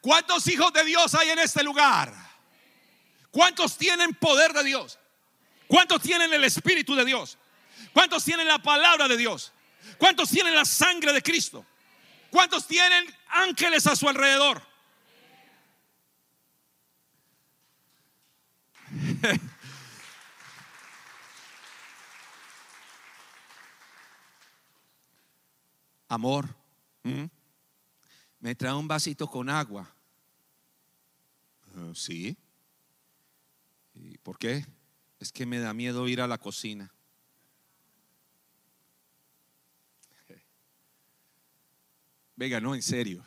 ¿Cuántos 0.00 0.46
hijos 0.48 0.72
de 0.72 0.84
Dios 0.84 1.14
hay 1.14 1.30
en 1.30 1.38
este 1.38 1.62
lugar? 1.62 2.12
¿Cuántos 3.30 3.78
tienen 3.78 4.14
poder 4.14 4.52
de 4.52 4.64
Dios? 4.64 4.98
¿Cuántos 5.68 6.02
tienen 6.02 6.32
el 6.32 6.42
Espíritu 6.42 6.96
de 6.96 7.04
Dios? 7.04 7.38
¿Cuántos 7.92 8.24
tienen 8.24 8.46
la 8.46 8.58
palabra 8.58 9.08
de 9.08 9.16
Dios? 9.16 9.52
¿Cuántos 9.98 10.30
tienen 10.30 10.54
la 10.54 10.64
sangre 10.64 11.12
de 11.12 11.22
Cristo? 11.22 11.66
¿Cuántos 12.30 12.66
tienen 12.66 13.04
ángeles 13.28 13.86
a 13.86 13.94
su 13.96 14.08
alrededor? 14.08 14.62
Amor. 26.08 26.54
Me 28.38 28.54
trae 28.54 28.74
un 28.74 28.86
vasito 28.88 29.26
con 29.28 29.48
agua. 29.48 29.94
Ah, 31.74 31.92
sí. 31.94 32.36
¿Y 33.94 34.18
por 34.18 34.38
qué? 34.38 34.66
Es 35.20 35.32
que 35.32 35.46
me 35.46 35.58
da 35.58 35.72
miedo 35.72 36.06
ir 36.08 36.20
a 36.20 36.26
la 36.26 36.38
cocina. 36.38 36.92
Venga, 42.42 42.60
no, 42.60 42.74
en 42.74 42.82
serio. 42.82 43.24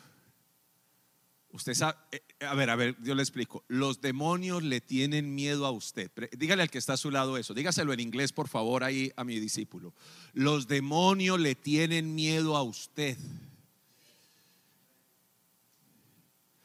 Usted 1.48 1.72
sabe, 1.72 1.96
eh, 2.12 2.20
a 2.40 2.54
ver, 2.54 2.68
a 2.68 2.76
ver, 2.76 2.96
yo 3.00 3.14
le 3.14 3.22
explico. 3.22 3.64
Los 3.66 4.02
demonios 4.02 4.62
le 4.62 4.82
tienen 4.82 5.34
miedo 5.34 5.64
a 5.64 5.70
usted. 5.70 6.10
Dígale 6.32 6.60
al 6.60 6.70
que 6.70 6.76
está 6.76 6.92
a 6.92 6.96
su 6.98 7.10
lado 7.10 7.38
eso. 7.38 7.54
Dígaselo 7.54 7.94
en 7.94 8.00
inglés, 8.00 8.34
por 8.34 8.46
favor, 8.46 8.84
ahí 8.84 9.10
a 9.16 9.24
mi 9.24 9.40
discípulo. 9.40 9.94
Los 10.34 10.68
demonios 10.68 11.40
le 11.40 11.54
tienen 11.54 12.14
miedo 12.14 12.58
a 12.58 12.62
usted. 12.62 13.16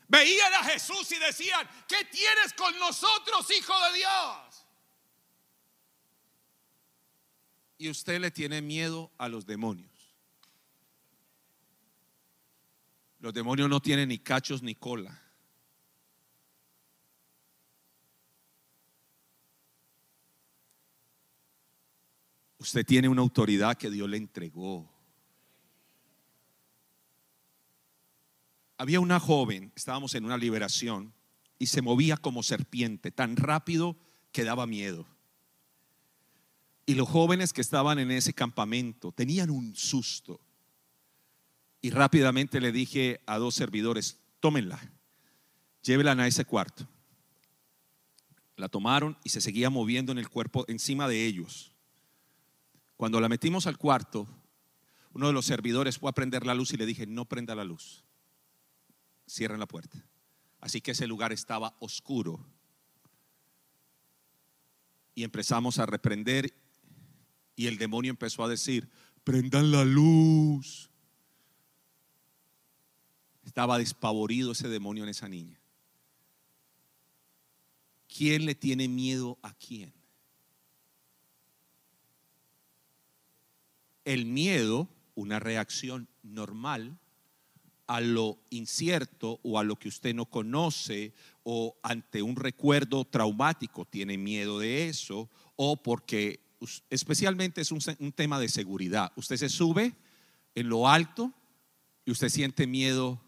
Veían 0.09 0.53
a 0.55 0.65
Jesús 0.65 1.09
y 1.13 1.19
decían, 1.19 1.65
¿qué 1.87 2.03
tienes 2.11 2.51
con 2.57 2.77
nosotros, 2.79 3.49
hijo 3.57 3.73
de 3.91 3.97
Dios? 3.97 4.65
Y 7.77 7.89
usted 7.89 8.19
le 8.19 8.29
tiene 8.29 8.61
miedo 8.61 9.09
a 9.17 9.29
los 9.29 9.45
demonios. 9.45 9.90
Los 13.21 13.33
demonios 13.33 13.69
no 13.69 13.79
tienen 13.79 14.09
ni 14.09 14.19
cachos 14.19 14.61
ni 14.61 14.75
cola. 14.75 15.17
Usted 22.57 22.85
tiene 22.85 23.07
una 23.07 23.21
autoridad 23.21 23.77
que 23.77 23.89
Dios 23.89 24.09
le 24.09 24.17
entregó. 24.17 25.01
había 28.81 28.99
una 28.99 29.19
joven, 29.19 29.71
estábamos 29.75 30.15
en 30.15 30.25
una 30.25 30.37
liberación, 30.37 31.13
y 31.59 31.67
se 31.67 31.83
movía 31.83 32.17
como 32.17 32.41
serpiente, 32.41 33.11
tan 33.11 33.35
rápido 33.35 33.95
que 34.31 34.43
daba 34.43 34.65
miedo. 34.65 35.05
Y 36.87 36.95
los 36.95 37.07
jóvenes 37.07 37.53
que 37.53 37.61
estaban 37.61 37.99
en 37.99 38.09
ese 38.09 38.33
campamento 38.33 39.11
tenían 39.11 39.51
un 39.51 39.75
susto. 39.75 40.41
Y 41.81 41.89
rápidamente 41.89 42.61
le 42.61 42.71
dije 42.71 43.21
a 43.25 43.37
dos 43.37 43.55
servidores, 43.55 44.19
tómenla, 44.39 44.79
llévela 45.81 46.11
a 46.11 46.27
ese 46.27 46.45
cuarto. 46.45 46.87
La 48.55 48.69
tomaron 48.69 49.17
y 49.23 49.29
se 49.29 49.41
seguía 49.41 49.69
moviendo 49.69 50.11
en 50.11 50.19
el 50.19 50.29
cuerpo 50.29 50.65
encima 50.67 51.07
de 51.07 51.25
ellos. 51.25 51.73
Cuando 52.97 53.19
la 53.19 53.29
metimos 53.29 53.65
al 53.65 53.79
cuarto, 53.79 54.27
uno 55.13 55.27
de 55.27 55.33
los 55.33 55.45
servidores 55.45 55.97
fue 55.97 56.09
a 56.11 56.13
prender 56.13 56.45
la 56.45 56.53
luz 56.53 56.71
y 56.73 56.77
le 56.77 56.85
dije, 56.85 57.07
no 57.07 57.25
prenda 57.25 57.55
la 57.55 57.63
luz 57.63 58.03
cierren 59.31 59.59
la 59.59 59.67
puerta. 59.67 60.03
Así 60.59 60.81
que 60.81 60.91
ese 60.91 61.07
lugar 61.07 61.31
estaba 61.31 61.75
oscuro. 61.79 62.45
Y 65.15 65.23
empezamos 65.23 65.79
a 65.79 65.85
reprender 65.85 66.53
y 67.55 67.67
el 67.67 67.77
demonio 67.77 68.11
empezó 68.11 68.43
a 68.43 68.49
decir, 68.49 68.89
prendan 69.23 69.71
la 69.71 69.85
luz. 69.85 70.90
Estaba 73.43 73.77
despavorido 73.77 74.51
ese 74.51 74.67
demonio 74.69 75.03
en 75.03 75.09
esa 75.09 75.27
niña. 75.27 75.61
¿quién 78.15 78.45
le 78.45 78.55
tiene 78.55 78.87
miedo 78.87 79.37
a 79.41 79.53
quién? 79.53 79.93
El 84.03 84.25
miedo, 84.25 84.89
una 85.15 85.39
reacción 85.39 86.07
normal 86.23 86.97
a 87.87 88.01
lo 88.01 88.39
incierto 88.49 89.39
o 89.43 89.59
a 89.59 89.63
lo 89.63 89.77
que 89.77 89.89
usted 89.89 90.13
no 90.15 90.25
conoce 90.25 91.13
o 91.43 91.77
ante 91.83 92.21
un 92.21 92.35
recuerdo 92.35 93.05
traumático, 93.05 93.85
tiene 93.85 94.17
miedo 94.17 94.59
de 94.59 94.87
eso 94.87 95.29
o 95.55 95.81
porque 95.81 96.39
especialmente 96.89 97.61
es 97.61 97.71
un, 97.71 98.11
tema 98.13 98.39
de 98.39 98.49
seguridad. 98.49 99.11
Usted 99.15 99.37
se 99.37 99.49
sube 99.49 99.93
en 100.55 100.69
lo 100.69 100.87
alto 100.87 101.33
y 102.05 102.11
usted 102.11 102.29
siente 102.29 102.65
miedo, 102.65 103.21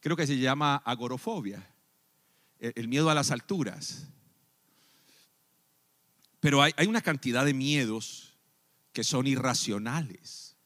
creo 0.00 0.16
que 0.16 0.26
se 0.26 0.38
llama 0.38 0.76
agorofobia, 0.76 1.66
el 2.58 2.88
miedo 2.88 3.10
a 3.10 3.14
las 3.14 3.30
alturas. 3.30 4.08
Pero 6.40 6.62
hay, 6.62 6.72
hay 6.76 6.86
una 6.86 7.02
cantidad 7.02 7.44
de 7.44 7.54
miedos 7.54 8.38
que 8.92 9.04
son 9.04 9.26
irracionales. 9.26 10.56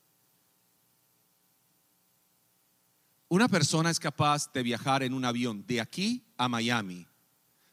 Una 3.28 3.49
persona 3.49 3.91
es 3.91 3.99
capaz 3.99 4.53
de 4.53 4.62
viajar 4.62 5.03
en 5.03 5.12
un 5.12 5.24
avión 5.24 5.66
de 5.66 5.80
aquí 5.80 6.24
a 6.37 6.49
Miami, 6.49 7.07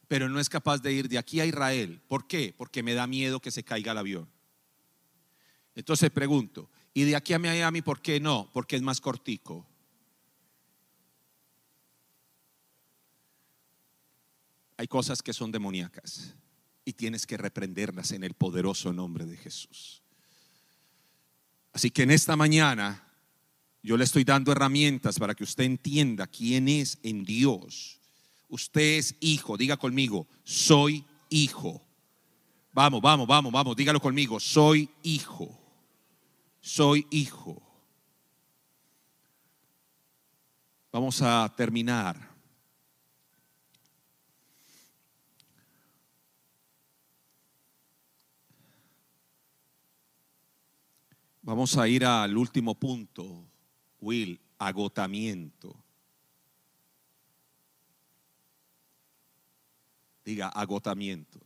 pero 0.08 0.28
no 0.28 0.40
es 0.40 0.48
capaz 0.48 0.78
de 0.78 0.92
ir 0.92 1.08
de 1.08 1.18
aquí 1.18 1.40
a 1.40 1.46
Israel. 1.46 2.02
¿Por 2.08 2.26
qué? 2.26 2.54
Porque 2.56 2.82
me 2.82 2.94
da 2.94 3.06
miedo 3.06 3.40
que 3.40 3.50
se 3.50 3.62
caiga 3.62 3.92
el 3.92 3.98
avión. 3.98 4.28
Entonces 5.74 6.10
pregunto, 6.10 6.68
¿y 6.92 7.04
de 7.04 7.16
aquí 7.16 7.32
a 7.32 7.38
Miami 7.38 7.80
por 7.80 8.00
qué 8.00 8.20
no? 8.20 8.50
Porque 8.52 8.76
es 8.76 8.82
más 8.82 9.00
cortico. 9.00 9.66
Hay 14.82 14.88
cosas 14.88 15.22
que 15.22 15.32
son 15.32 15.52
demoníacas 15.52 16.34
y 16.84 16.94
tienes 16.94 17.24
que 17.24 17.36
reprenderlas 17.36 18.10
en 18.10 18.24
el 18.24 18.34
poderoso 18.34 18.92
nombre 18.92 19.26
de 19.26 19.36
Jesús. 19.36 20.02
Así 21.72 21.92
que 21.92 22.02
en 22.02 22.10
esta 22.10 22.34
mañana 22.34 23.06
yo 23.80 23.96
le 23.96 24.02
estoy 24.02 24.24
dando 24.24 24.50
herramientas 24.50 25.20
para 25.20 25.36
que 25.36 25.44
usted 25.44 25.62
entienda 25.62 26.26
quién 26.26 26.66
es 26.66 26.98
en 27.04 27.22
Dios. 27.22 28.00
Usted 28.48 28.98
es 28.98 29.14
hijo, 29.20 29.56
diga 29.56 29.76
conmigo, 29.76 30.26
soy 30.42 31.04
hijo. 31.30 31.80
Vamos, 32.72 33.00
vamos, 33.00 33.28
vamos, 33.28 33.52
vamos, 33.52 33.76
dígalo 33.76 34.00
conmigo, 34.00 34.40
soy 34.40 34.90
hijo. 35.04 35.56
Soy 36.60 37.06
hijo. 37.12 37.62
Vamos 40.90 41.22
a 41.22 41.54
terminar. 41.56 42.31
Vamos 51.52 51.76
a 51.76 51.86
ir 51.86 52.02
al 52.02 52.34
último 52.34 52.74
punto, 52.74 53.46
Will, 54.00 54.40
agotamiento. 54.56 55.84
Diga 60.24 60.48
agotamiento. 60.48 61.38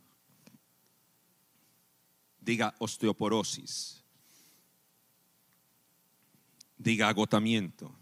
Diga 2.39 2.73
osteoporosis. 2.79 4.01
Diga 6.77 7.09
agotamiento. 7.09 7.93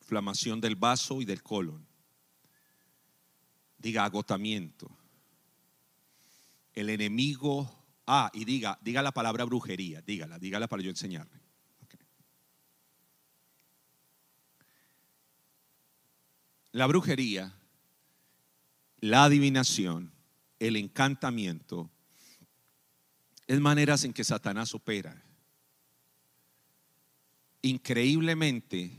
Inflamación 0.00 0.60
del 0.60 0.74
vaso 0.74 1.22
y 1.22 1.24
del 1.24 1.44
colon. 1.44 1.86
Diga 3.78 4.04
agotamiento. 4.04 4.90
El 6.74 6.90
enemigo 6.90 7.81
Ah, 8.14 8.30
y 8.34 8.44
diga, 8.44 8.78
diga 8.82 9.00
la 9.00 9.12
palabra 9.12 9.46
brujería, 9.46 10.02
dígala, 10.02 10.38
dígala 10.38 10.68
para 10.68 10.82
yo 10.82 10.90
enseñarle. 10.90 11.40
La 16.72 16.86
brujería, 16.86 17.58
la 19.00 19.24
adivinación, 19.24 20.12
el 20.58 20.76
encantamiento, 20.76 21.90
es 23.46 23.58
maneras 23.60 24.04
en 24.04 24.12
que 24.12 24.24
Satanás 24.24 24.74
opera. 24.74 25.24
Increíblemente, 27.62 28.90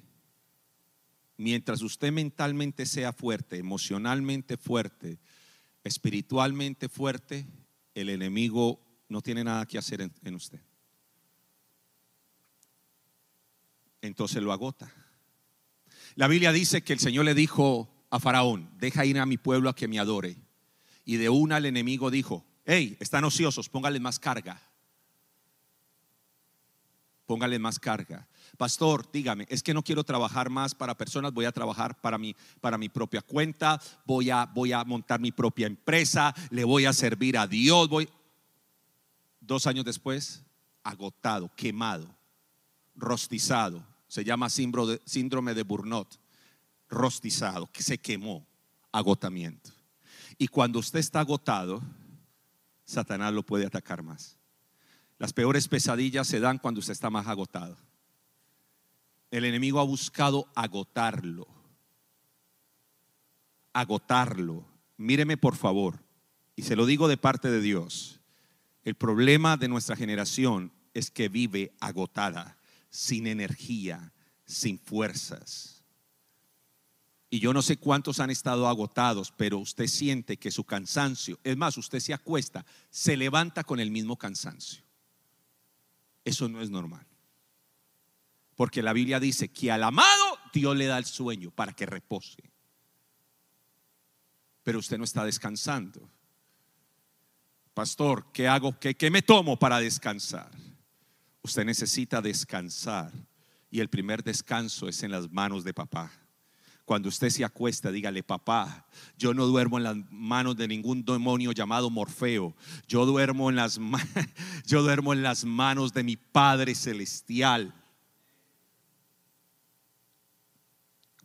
mientras 1.37 1.83
usted 1.83 2.11
mentalmente 2.11 2.87
sea 2.87 3.13
fuerte, 3.13 3.59
emocionalmente 3.59 4.57
fuerte, 4.57 5.19
espiritualmente 5.83 6.89
fuerte, 6.89 7.45
el 7.93 8.09
enemigo 8.09 8.83
no 9.13 9.21
tiene 9.21 9.43
nada 9.43 9.67
que 9.67 9.77
hacer 9.77 10.01
en, 10.01 10.35
usted. 10.35 10.59
Entonces 14.01 14.41
lo 14.41 14.51
agota. 14.51 14.91
La 16.15 16.27
Biblia 16.27 16.51
dice 16.51 16.83
que 16.83 16.93
el 16.93 16.99
Señor 16.99 17.25
le 17.25 17.35
dijo 17.35 18.07
a 18.09 18.19
Faraón, 18.19 18.71
deja 18.79 19.05
ir 19.05 19.19
a 19.19 19.27
mi 19.27 19.37
pueblo 19.37 19.69
a 19.69 19.75
que 19.75 19.87
me 19.87 19.99
adore. 19.99 20.35
Y 21.05 21.17
de 21.17 21.29
una 21.29 21.57
el 21.57 21.67
enemigo 21.67 22.09
dijo, 22.09 22.43
hey, 22.65 22.97
están 22.99 23.23
ociosos, 23.23 23.69
póngale 23.69 23.99
más 23.99 24.17
carga. 24.17 24.59
Póngale 27.27 27.59
más 27.59 27.77
carga. 27.77 28.27
Pastor, 28.57 29.07
dígame, 29.11 29.45
es 29.47 29.61
que 29.61 29.75
no 29.75 29.83
quiero 29.83 30.03
trabajar 30.03 30.49
más 30.49 30.73
para 30.73 30.97
personas, 30.97 31.33
voy 31.33 31.45
a 31.45 31.51
trabajar 31.51 32.01
para 32.01 32.17
mi, 32.17 32.35
para 32.61 32.79
mi 32.79 32.89
propia 32.89 33.21
cuenta, 33.21 33.79
voy 34.05 34.31
a, 34.31 34.47
voy 34.47 34.71
a 34.71 34.83
montar 34.83 35.19
mi 35.19 35.31
propia 35.31 35.67
empresa, 35.67 36.33
le 36.49 36.63
voy 36.63 36.85
a 36.85 36.93
servir 36.93 37.37
a 37.37 37.45
Dios, 37.45 37.87
voy... 37.87 38.09
Dos 39.45 39.67
años 39.67 39.83
después, 39.83 40.41
agotado, 40.83 41.53
quemado, 41.53 42.07
rostizado. 42.95 43.85
Se 44.07 44.23
llama 44.23 44.49
síndrome 44.49 45.53
de 45.53 45.63
Burnout. 45.63 46.15
Rostizado, 46.89 47.69
que 47.69 47.83
se 47.83 47.97
quemó, 47.97 48.47
agotamiento. 48.91 49.71
Y 50.37 50.47
cuando 50.47 50.79
usted 50.79 50.99
está 50.99 51.19
agotado, 51.19 51.81
Satanás 52.85 53.33
lo 53.33 53.43
puede 53.43 53.65
atacar 53.65 54.01
más. 54.01 54.37
Las 55.17 55.33
peores 55.33 55.67
pesadillas 55.67 56.25
se 56.27 56.39
dan 56.39 56.57
cuando 56.57 56.79
usted 56.79 56.93
está 56.93 57.09
más 57.09 57.27
agotado. 57.27 57.75
El 59.29 59.43
enemigo 59.43 59.81
ha 59.81 59.83
buscado 59.83 60.47
agotarlo. 60.55 61.47
Agotarlo. 63.73 64.63
Míreme 64.95 65.35
por 65.35 65.57
favor. 65.57 65.99
Y 66.55 66.61
se 66.61 66.77
lo 66.77 66.85
digo 66.85 67.09
de 67.09 67.17
parte 67.17 67.49
de 67.49 67.59
Dios. 67.59 68.21
El 68.83 68.95
problema 68.95 69.57
de 69.57 69.67
nuestra 69.67 69.95
generación 69.95 70.71
es 70.93 71.09
que 71.09 71.29
vive 71.29 71.73
agotada, 71.79 72.57
sin 72.89 73.27
energía, 73.27 74.13
sin 74.45 74.77
fuerzas. 74.77 75.83
Y 77.29 77.39
yo 77.39 77.51
no 77.51 77.63
sé 77.63 77.77
cuántos 77.77 78.19
han 78.19 78.29
estado 78.29 78.67
agotados, 78.67 79.33
pero 79.35 79.57
usted 79.57 79.87
siente 79.87 80.37
que 80.37 80.51
su 80.51 80.65
cansancio, 80.65 81.39
es 81.43 81.57
más, 81.57 81.77
usted 81.77 81.99
se 81.99 82.13
acuesta, 82.13 82.65
se 82.91 83.17
levanta 83.17 83.63
con 83.63 83.79
el 83.79 83.89
mismo 83.89 84.17
cansancio. 84.17 84.83
Eso 86.23 86.47
no 86.47 86.61
es 86.61 86.69
normal. 86.69 87.07
Porque 88.55 88.83
la 88.83 88.93
Biblia 88.93 89.19
dice 89.19 89.47
que 89.47 89.71
al 89.71 89.83
amado 89.83 90.37
Dios 90.53 90.77
le 90.77 90.85
da 90.85 90.97
el 90.97 91.05
sueño 91.05 91.49
para 91.49 91.73
que 91.73 91.85
repose. 91.85 92.51
Pero 94.61 94.79
usted 94.79 94.97
no 94.97 95.03
está 95.03 95.25
descansando. 95.25 96.07
Pastor, 97.73 98.27
¿qué 98.31 98.47
hago? 98.47 98.77
¿Qué, 98.79 98.95
¿Qué, 98.95 99.09
me 99.09 99.21
tomo 99.21 99.57
para 99.57 99.79
descansar? 99.79 100.51
Usted 101.41 101.65
necesita 101.65 102.21
descansar 102.21 103.11
y 103.71 103.79
el 103.79 103.89
primer 103.89 104.23
descanso 104.23 104.87
es 104.87 105.01
en 105.01 105.11
las 105.11 105.31
manos 105.31 105.63
de 105.63 105.73
papá. 105.73 106.11
Cuando 106.85 107.09
usted 107.09 107.29
se 107.29 107.43
acuesta, 107.43 107.91
dígale, 107.91 108.23
papá, 108.23 108.85
yo 109.17 109.33
no 109.33 109.47
duermo 109.47 109.77
en 109.77 109.83
las 109.83 109.95
manos 110.11 110.57
de 110.57 110.67
ningún 110.67 111.03
demonio 111.03 111.51
llamado 111.53 111.89
Morfeo. 111.89 112.55
Yo 112.87 113.05
duermo 113.05 113.49
en 113.49 113.55
las, 113.55 113.79
yo 114.67 114.83
duermo 114.83 115.13
en 115.13 115.23
las 115.23 115.43
manos 115.45 115.93
de 115.93 116.03
mi 116.03 116.17
Padre 116.17 116.75
Celestial. 116.75 117.73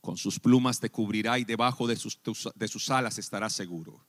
Con 0.00 0.16
sus 0.16 0.40
plumas 0.40 0.80
te 0.80 0.88
cubrirá 0.88 1.38
y 1.38 1.44
debajo 1.44 1.86
de 1.86 1.96
sus, 1.96 2.18
de 2.54 2.68
sus 2.68 2.88
alas 2.88 3.18
estarás 3.18 3.52
seguro. 3.52 4.07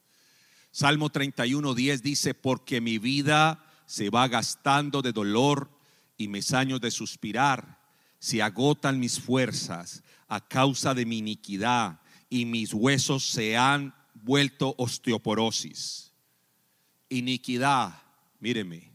Salmo 0.71 1.09
31, 1.09 1.73
10 1.73 2.03
dice, 2.03 2.33
porque 2.33 2.79
mi 2.79 2.99
vida 2.99 3.65
se 3.85 4.09
va 4.09 4.27
gastando 4.27 5.01
de 5.01 5.11
dolor 5.11 5.71
y 6.17 6.27
mis 6.27 6.53
años 6.53 6.79
de 6.79 6.91
suspirar 6.91 7.79
se 8.19 8.41
agotan 8.41 8.99
mis 8.99 9.19
fuerzas 9.19 10.03
a 10.27 10.45
causa 10.45 10.93
de 10.93 11.05
mi 11.05 11.19
iniquidad 11.19 11.99
y 12.29 12.45
mis 12.45 12.73
huesos 12.73 13.25
se 13.25 13.57
han 13.57 13.95
vuelto 14.13 14.75
osteoporosis. 14.77 16.13
Iniquidad, 17.07 18.03
míreme, 18.39 18.91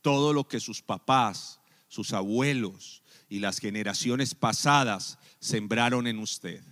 todo 0.00 0.32
lo 0.32 0.48
que 0.48 0.60
sus 0.60 0.80
papás, 0.80 1.60
sus 1.88 2.12
abuelos 2.12 3.02
y 3.28 3.40
las 3.40 3.58
generaciones 3.58 4.34
pasadas 4.34 5.18
sembraron 5.40 6.06
en 6.06 6.18
usted. 6.18 6.62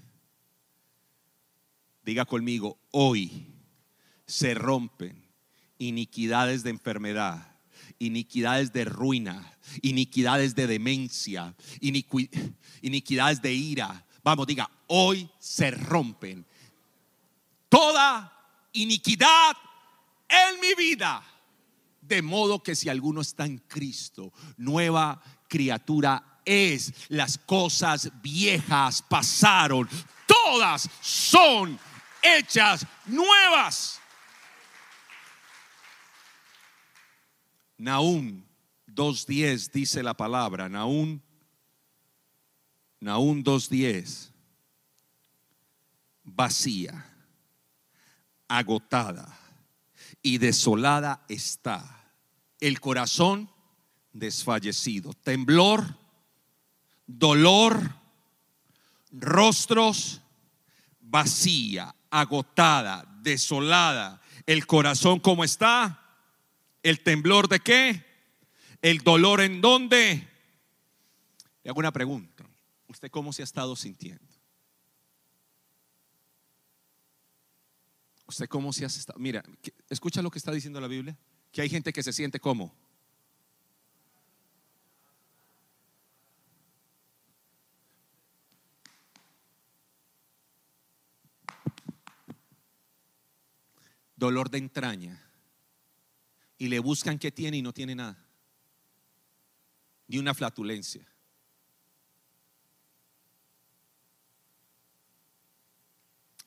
Diga 2.05 2.24
conmigo, 2.24 2.78
hoy 2.91 3.51
se 4.27 4.55
rompen 4.55 5.23
iniquidades 5.79 6.62
de 6.62 6.70
enfermedad, 6.70 7.57
iniquidades 7.99 8.73
de 8.73 8.85
ruina, 8.85 9.57
iniquidades 9.83 10.55
de 10.55 10.66
demencia, 10.66 11.55
iniquidades 11.81 13.43
de 13.43 13.53
ira. 13.53 14.07
Vamos, 14.23 14.47
diga, 14.47 14.70
hoy 14.87 15.29
se 15.39 15.70
rompen. 15.70 16.47
Toda 17.68 18.33
iniquidad 18.73 19.57
en 20.29 20.61
mi 20.61 20.75
vida. 20.75 21.25
De 22.01 22.20
modo 22.20 22.62
que 22.62 22.75
si 22.75 22.89
alguno 22.89 23.20
está 23.20 23.47
en 23.47 23.59
Cristo, 23.59 24.33
nueva 24.57 25.23
criatura 25.49 26.41
es. 26.45 26.93
Las 27.09 27.39
cosas 27.39 28.11
viejas 28.20 29.03
pasaron. 29.03 29.89
Todas 30.27 30.89
son 31.01 31.79
hechas 32.23 32.87
nuevas. 33.07 34.01
Naún 37.83 38.47
2.10 38.87 39.72
dice 39.72 40.05
la 40.05 40.14
palabra. 40.14 40.68
Naún, 40.68 41.20
Naún 43.01 43.43
2.10. 43.43 44.30
Vacía, 46.22 47.05
agotada 48.47 49.37
y 50.22 50.39
desolada 50.39 51.24
está. 51.28 52.12
El 52.61 52.78
corazón 52.78 53.51
desfallecido. 54.12 55.12
Temblor, 55.14 55.99
dolor, 57.09 57.97
rostros 59.11 60.22
vacía, 61.01 61.93
agotada, 62.11 63.05
desolada. 63.22 64.22
El 64.47 64.68
corazón 64.68 65.18
como 65.18 65.43
está. 65.43 66.01
El 66.83 67.01
temblor 67.01 67.49
de 67.49 67.61
qué? 67.61 68.05
El 68.80 68.99
dolor 68.99 69.41
en 69.41 69.61
dónde. 69.61 70.28
Le 71.62 71.70
hago 71.70 71.78
una 71.78 71.93
pregunta. 71.93 72.45
¿Usted 72.89 73.11
cómo 73.11 73.33
se 73.33 73.43
ha 73.43 73.45
estado 73.45 73.76
sintiendo? 73.76 74.26
¿Usted 78.26 78.49
cómo 78.49 78.72
se 78.72 78.85
ha 78.85 78.89
estado? 78.89 79.18
Mira, 79.18 79.45
escucha 79.89 80.22
lo 80.22 80.30
que 80.30 80.39
está 80.39 80.53
diciendo 80.53 80.80
la 80.80 80.89
Biblia. 80.89 81.16
Que 81.53 81.62
hay 81.62 81.68
gente 81.68 81.93
que 81.93 82.03
se 82.03 82.12
siente 82.12 82.41
como. 82.41 82.74
Dolor 94.16 94.51
de 94.51 94.59
entraña. 94.59 95.32
Y 96.62 96.68
le 96.68 96.78
buscan 96.78 97.18
qué 97.18 97.32
tiene 97.32 97.56
y 97.56 97.62
no 97.62 97.72
tiene 97.72 97.96
nada. 97.96 98.24
Ni 100.06 100.18
una 100.18 100.32
flatulencia. 100.32 101.04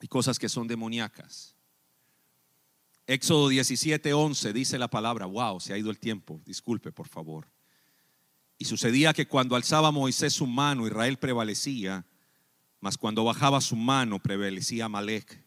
Hay 0.00 0.08
cosas 0.08 0.38
que 0.38 0.48
son 0.48 0.66
demoníacas. 0.66 1.54
Éxodo 3.06 3.48
17, 3.48 4.14
11 4.14 4.54
dice 4.54 4.78
la 4.78 4.88
palabra, 4.88 5.26
wow, 5.26 5.60
se 5.60 5.74
ha 5.74 5.76
ido 5.76 5.90
el 5.90 5.98
tiempo, 5.98 6.40
disculpe 6.46 6.92
por 6.92 7.08
favor. 7.08 7.46
Y 8.56 8.64
sucedía 8.64 9.12
que 9.12 9.28
cuando 9.28 9.54
alzaba 9.54 9.90
Moisés 9.90 10.32
su 10.32 10.46
mano, 10.46 10.86
Israel 10.86 11.18
prevalecía, 11.18 12.06
mas 12.80 12.96
cuando 12.96 13.22
bajaba 13.22 13.60
su 13.60 13.76
mano, 13.76 14.18
prevalecía 14.18 14.88
Malek. 14.88 15.44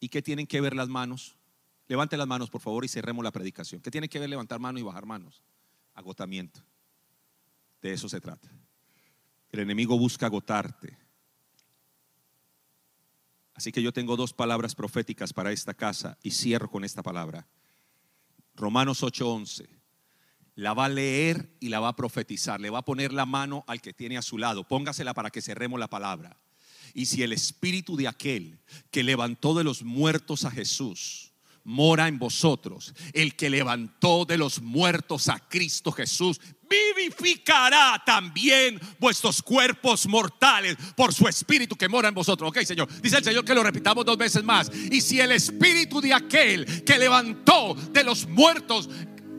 ¿Y 0.00 0.08
qué 0.08 0.22
tienen 0.22 0.46
que 0.46 0.62
ver 0.62 0.74
las 0.74 0.88
manos? 0.88 1.37
Levante 1.88 2.18
las 2.18 2.26
manos, 2.26 2.50
por 2.50 2.60
favor, 2.60 2.84
y 2.84 2.88
cerremos 2.88 3.24
la 3.24 3.32
predicación. 3.32 3.80
¿Qué 3.80 3.90
tiene 3.90 4.08
que 4.08 4.18
ver 4.18 4.28
levantar 4.28 4.60
manos 4.60 4.80
y 4.80 4.84
bajar 4.84 5.06
manos? 5.06 5.42
Agotamiento. 5.94 6.62
De 7.80 7.92
eso 7.92 8.08
se 8.08 8.20
trata. 8.20 8.48
El 9.50 9.60
enemigo 9.60 9.98
busca 9.98 10.26
agotarte. 10.26 10.98
Así 13.54 13.72
que 13.72 13.82
yo 13.82 13.92
tengo 13.92 14.16
dos 14.16 14.34
palabras 14.34 14.74
proféticas 14.74 15.32
para 15.32 15.50
esta 15.50 15.74
casa 15.74 16.18
y 16.22 16.30
cierro 16.32 16.70
con 16.70 16.84
esta 16.84 17.02
palabra. 17.02 17.48
Romanos 18.54 19.02
8:11. 19.02 19.66
La 20.56 20.74
va 20.74 20.84
a 20.84 20.88
leer 20.90 21.56
y 21.58 21.68
la 21.68 21.80
va 21.80 21.88
a 21.88 21.96
profetizar. 21.96 22.60
Le 22.60 22.70
va 22.70 22.80
a 22.80 22.84
poner 22.84 23.12
la 23.12 23.24
mano 23.24 23.64
al 23.66 23.80
que 23.80 23.94
tiene 23.94 24.18
a 24.18 24.22
su 24.22 24.36
lado. 24.36 24.68
Póngasela 24.68 25.14
para 25.14 25.30
que 25.30 25.40
cerremos 25.40 25.80
la 25.80 25.88
palabra. 25.88 26.36
Y 26.92 27.06
si 27.06 27.22
el 27.22 27.32
espíritu 27.32 27.96
de 27.96 28.08
aquel 28.08 28.60
que 28.90 29.02
levantó 29.02 29.54
de 29.54 29.64
los 29.64 29.82
muertos 29.82 30.44
a 30.44 30.50
Jesús 30.50 31.27
mora 31.68 32.08
en 32.08 32.18
vosotros, 32.18 32.94
el 33.12 33.36
que 33.36 33.50
levantó 33.50 34.24
de 34.24 34.38
los 34.38 34.62
muertos 34.62 35.28
a 35.28 35.38
Cristo 35.38 35.92
Jesús, 35.92 36.40
vivificará 36.68 38.02
también 38.04 38.80
vuestros 38.98 39.42
cuerpos 39.42 40.06
mortales 40.06 40.76
por 40.96 41.12
su 41.12 41.28
espíritu 41.28 41.76
que 41.76 41.88
mora 41.88 42.08
en 42.08 42.14
vosotros. 42.14 42.48
Ok, 42.48 42.60
Señor. 42.62 42.88
Dice 43.02 43.18
el 43.18 43.24
Señor 43.24 43.44
que 43.44 43.54
lo 43.54 43.62
repitamos 43.62 44.06
dos 44.06 44.16
veces 44.16 44.42
más. 44.42 44.70
Y 44.90 45.02
si 45.02 45.20
el 45.20 45.32
espíritu 45.32 46.00
de 46.00 46.14
aquel 46.14 46.84
que 46.84 46.98
levantó 46.98 47.74
de 47.74 48.02
los 48.02 48.26
muertos 48.26 48.88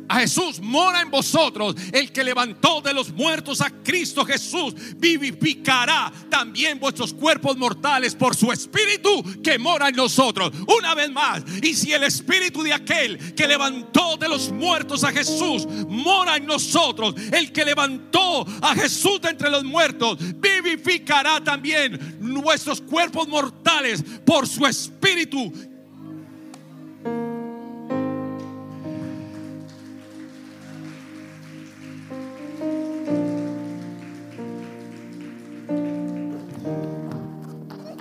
a 0.10 0.20
Jesús 0.20 0.60
mora 0.60 1.02
en 1.02 1.12
vosotros, 1.12 1.76
el 1.94 2.12
que 2.12 2.24
levantó 2.24 2.82
de 2.82 2.94
los 2.94 3.12
muertos 3.12 3.62
a 3.62 3.70
Cristo 3.70 4.26
Jesús, 4.26 4.74
vivificará 4.98 6.12
también 6.30 6.80
vuestros 6.80 7.14
cuerpos 7.14 7.56
mortales 7.56 8.16
por 8.16 8.36
su 8.36 8.52
espíritu 8.52 9.24
que 9.44 9.60
mora 9.60 9.90
en 9.90 9.96
nosotros. 9.96 10.52
Una 10.68 10.96
vez 10.96 11.12
más, 11.12 11.44
y 11.62 11.76
si 11.76 11.94
el 11.94 12.04
espíritu 12.04 12.64
de 12.64 12.74
aquel 12.74 13.36
que 13.36 13.48
levantó 13.48 14.18
de 14.18 14.28
los 14.28 14.52
muertos 14.52 15.04
a 15.04 15.12
Jesús 15.12 15.68
mora 15.88 16.38
en 16.38 16.48
nosotros, 16.48 17.14
el 17.32 17.52
que 17.52 17.64
levantó 17.64 18.48
a 18.62 18.74
Jesús 18.74 19.22
de 19.22 19.30
entre 19.30 19.52
los 19.52 19.64
muertos, 19.64 20.18
vivificará 20.40 21.44
también 21.44 22.18
nuestros 22.20 22.82
cuerpos 22.82 23.28
mortales 23.28 24.04
por 24.26 24.48
su 24.48 24.66
espíritu 24.66 25.54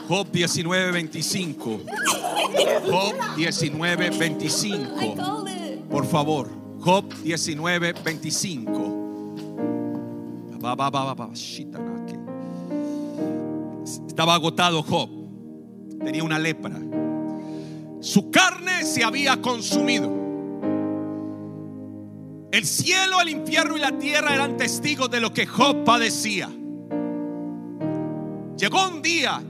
Job 0.08 0.32
19, 0.32 0.90
25. 0.92 1.80
Job 2.88 3.14
19, 3.36 4.10
25. 4.10 5.14
Por 5.90 6.06
favor, 6.06 6.48
Job 6.80 7.12
19, 7.22 7.92
25. 7.92 9.34
Estaba 14.06 14.34
agotado 14.34 14.82
Job. 14.82 15.10
Tenía 16.02 16.24
una 16.24 16.38
lepra. 16.38 16.80
Su 18.00 18.30
carne 18.30 18.84
se 18.84 19.04
había 19.04 19.42
consumido. 19.42 20.10
El 22.50 22.64
cielo, 22.64 23.20
el 23.20 23.28
infierno 23.28 23.76
y 23.76 23.80
la 23.80 23.92
tierra 23.98 24.34
eran 24.34 24.56
testigos 24.56 25.10
de 25.10 25.20
lo 25.20 25.34
que 25.34 25.44
Job 25.44 25.84
padecía. 25.84 26.48
Llegó 28.56 28.88
un 28.88 29.02
día 29.02 29.42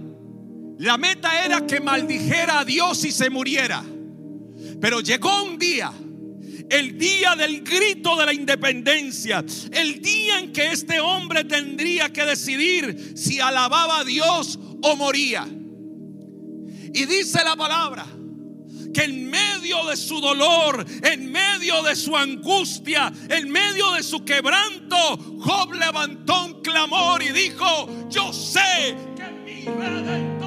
la 0.79 0.97
meta 0.97 1.45
era 1.45 1.67
que 1.67 1.81
maldijera 1.81 2.61
a 2.61 2.65
Dios 2.65 3.05
y 3.05 3.11
se 3.11 3.31
muriera. 3.31 3.85
Pero 4.81 5.01
llegó 5.01 5.43
un 5.43 5.59
día, 5.59 5.93
el 6.71 6.97
día 6.97 7.35
del 7.35 7.63
grito 7.63 8.17
de 8.17 8.27
la 8.27 8.33
independencia, 8.33 9.45
el 9.73 10.01
día 10.01 10.39
en 10.39 10.53
que 10.53 10.71
este 10.71 11.01
hombre 11.01 11.45
tendría 11.45 12.13
que 12.13 12.25
decidir 12.25 13.15
si 13.17 13.41
alababa 13.41 14.01
a 14.01 14.05
Dios 14.05 14.59
o 14.83 14.97
moría. 14.97 15.47
Y 16.95 17.05
dice 17.07 17.43
la 17.45 17.57
palabra 17.57 18.07
que 18.95 19.03
en 19.03 19.29
medio 19.29 19.85
de 19.87 19.97
su 19.97 20.21
dolor, 20.21 20.87
en 21.03 21.31
medio 21.31 21.83
de 21.83 21.97
su 21.97 22.17
angustia, 22.17 23.13
en 23.29 23.51
medio 23.51 23.93
de 23.93 24.03
su 24.03 24.25
quebranto, 24.25 25.19
Job 25.41 25.75
levantó 25.75 26.47
un 26.47 26.63
clamor 26.63 27.23
y 27.23 27.31
dijo, 27.31 28.09
yo 28.09 28.33
sé 28.33 28.97
que 29.17 29.31
mi. 29.45 30.38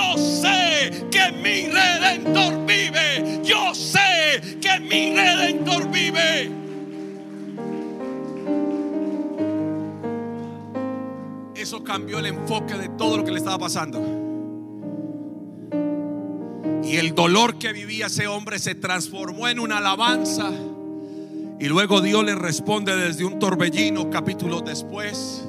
Yo 0.00 0.16
sé 0.16 1.08
que 1.10 1.32
mi 1.32 1.66
redentor 1.66 2.66
vive. 2.66 3.40
Yo 3.44 3.74
sé 3.74 4.58
que 4.60 4.80
mi 4.80 5.14
redentor 5.14 5.90
vive. 5.90 6.50
Eso 11.54 11.84
cambió 11.84 12.18
el 12.18 12.26
enfoque 12.26 12.74
de 12.74 12.88
todo 12.88 13.18
lo 13.18 13.24
que 13.24 13.30
le 13.30 13.38
estaba 13.38 13.58
pasando. 13.58 14.00
Y 16.82 16.96
el 16.96 17.14
dolor 17.14 17.58
que 17.58 17.72
vivía 17.72 18.06
ese 18.06 18.26
hombre 18.26 18.58
se 18.58 18.74
transformó 18.74 19.48
en 19.48 19.60
una 19.60 19.78
alabanza. 19.78 20.50
Y 21.60 21.66
luego 21.66 22.00
Dios 22.00 22.24
le 22.24 22.34
responde 22.34 22.96
desde 22.96 23.26
un 23.26 23.38
torbellino 23.38 24.08
capítulos 24.08 24.64
después. 24.64 25.46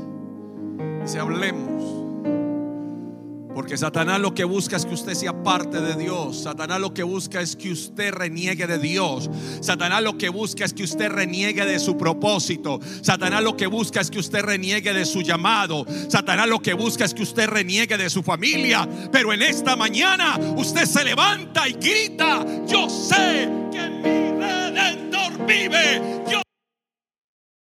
Dice, 1.04 1.20
hablemos 1.20 2.01
porque 3.54 3.78
Satanás 3.78 4.20
lo 4.20 4.34
que 4.34 4.43
busca 4.43 4.78
es 4.78 4.86
que 4.86 4.93
usted 4.93 5.14
sea 5.14 5.43
parte 5.43 5.82
de 5.82 5.95
Dios. 5.95 6.43
Satanás 6.43 6.80
lo 6.80 6.93
que 6.93 7.04
busca 7.04 7.41
es 7.41 7.56
que 7.56 7.72
usted 7.72 8.12
reniegue 8.14 8.68
de 8.68 8.78
Dios. 8.80 9.30
Satanás 9.62 10.02
lo 10.04 10.18
que 10.18 10.30
busca 10.30 10.66
es 10.66 10.74
que 10.74 10.84
usted 10.84 11.10
reniegue 11.10 11.66
de 11.66 11.80
su 11.80 11.97
propósito. 11.97 12.80
Satanás 13.02 13.43
lo 13.43 13.58
que 13.58 13.68
busca 13.68 14.02
es 14.02 14.10
que 14.10 14.20
usted 14.20 14.41
reniegue 14.41 14.93
de 14.93 15.06
su 15.06 15.22
llamado. 15.22 15.86
Satanás 16.08 16.47
lo 16.47 16.60
que 16.60 16.74
busca 16.74 17.06
es 17.06 17.14
que 17.14 17.24
usted 17.24 17.47
reniegue 17.47 17.97
de 17.97 18.10
su 18.10 18.24
familia. 18.24 18.88
Pero 19.12 19.34
en 19.34 19.41
esta 19.41 19.76
mañana 19.76 20.39
usted 20.56 20.86
se 20.86 21.04
levanta 21.04 21.68
y 21.68 21.74
grita, 21.74 22.45
yo 22.68 22.89
sé 22.89 23.49
que 23.72 23.89
mi 23.89 24.39
redentor 24.39 25.45
vive. 25.45 26.24
Yo 26.32 26.41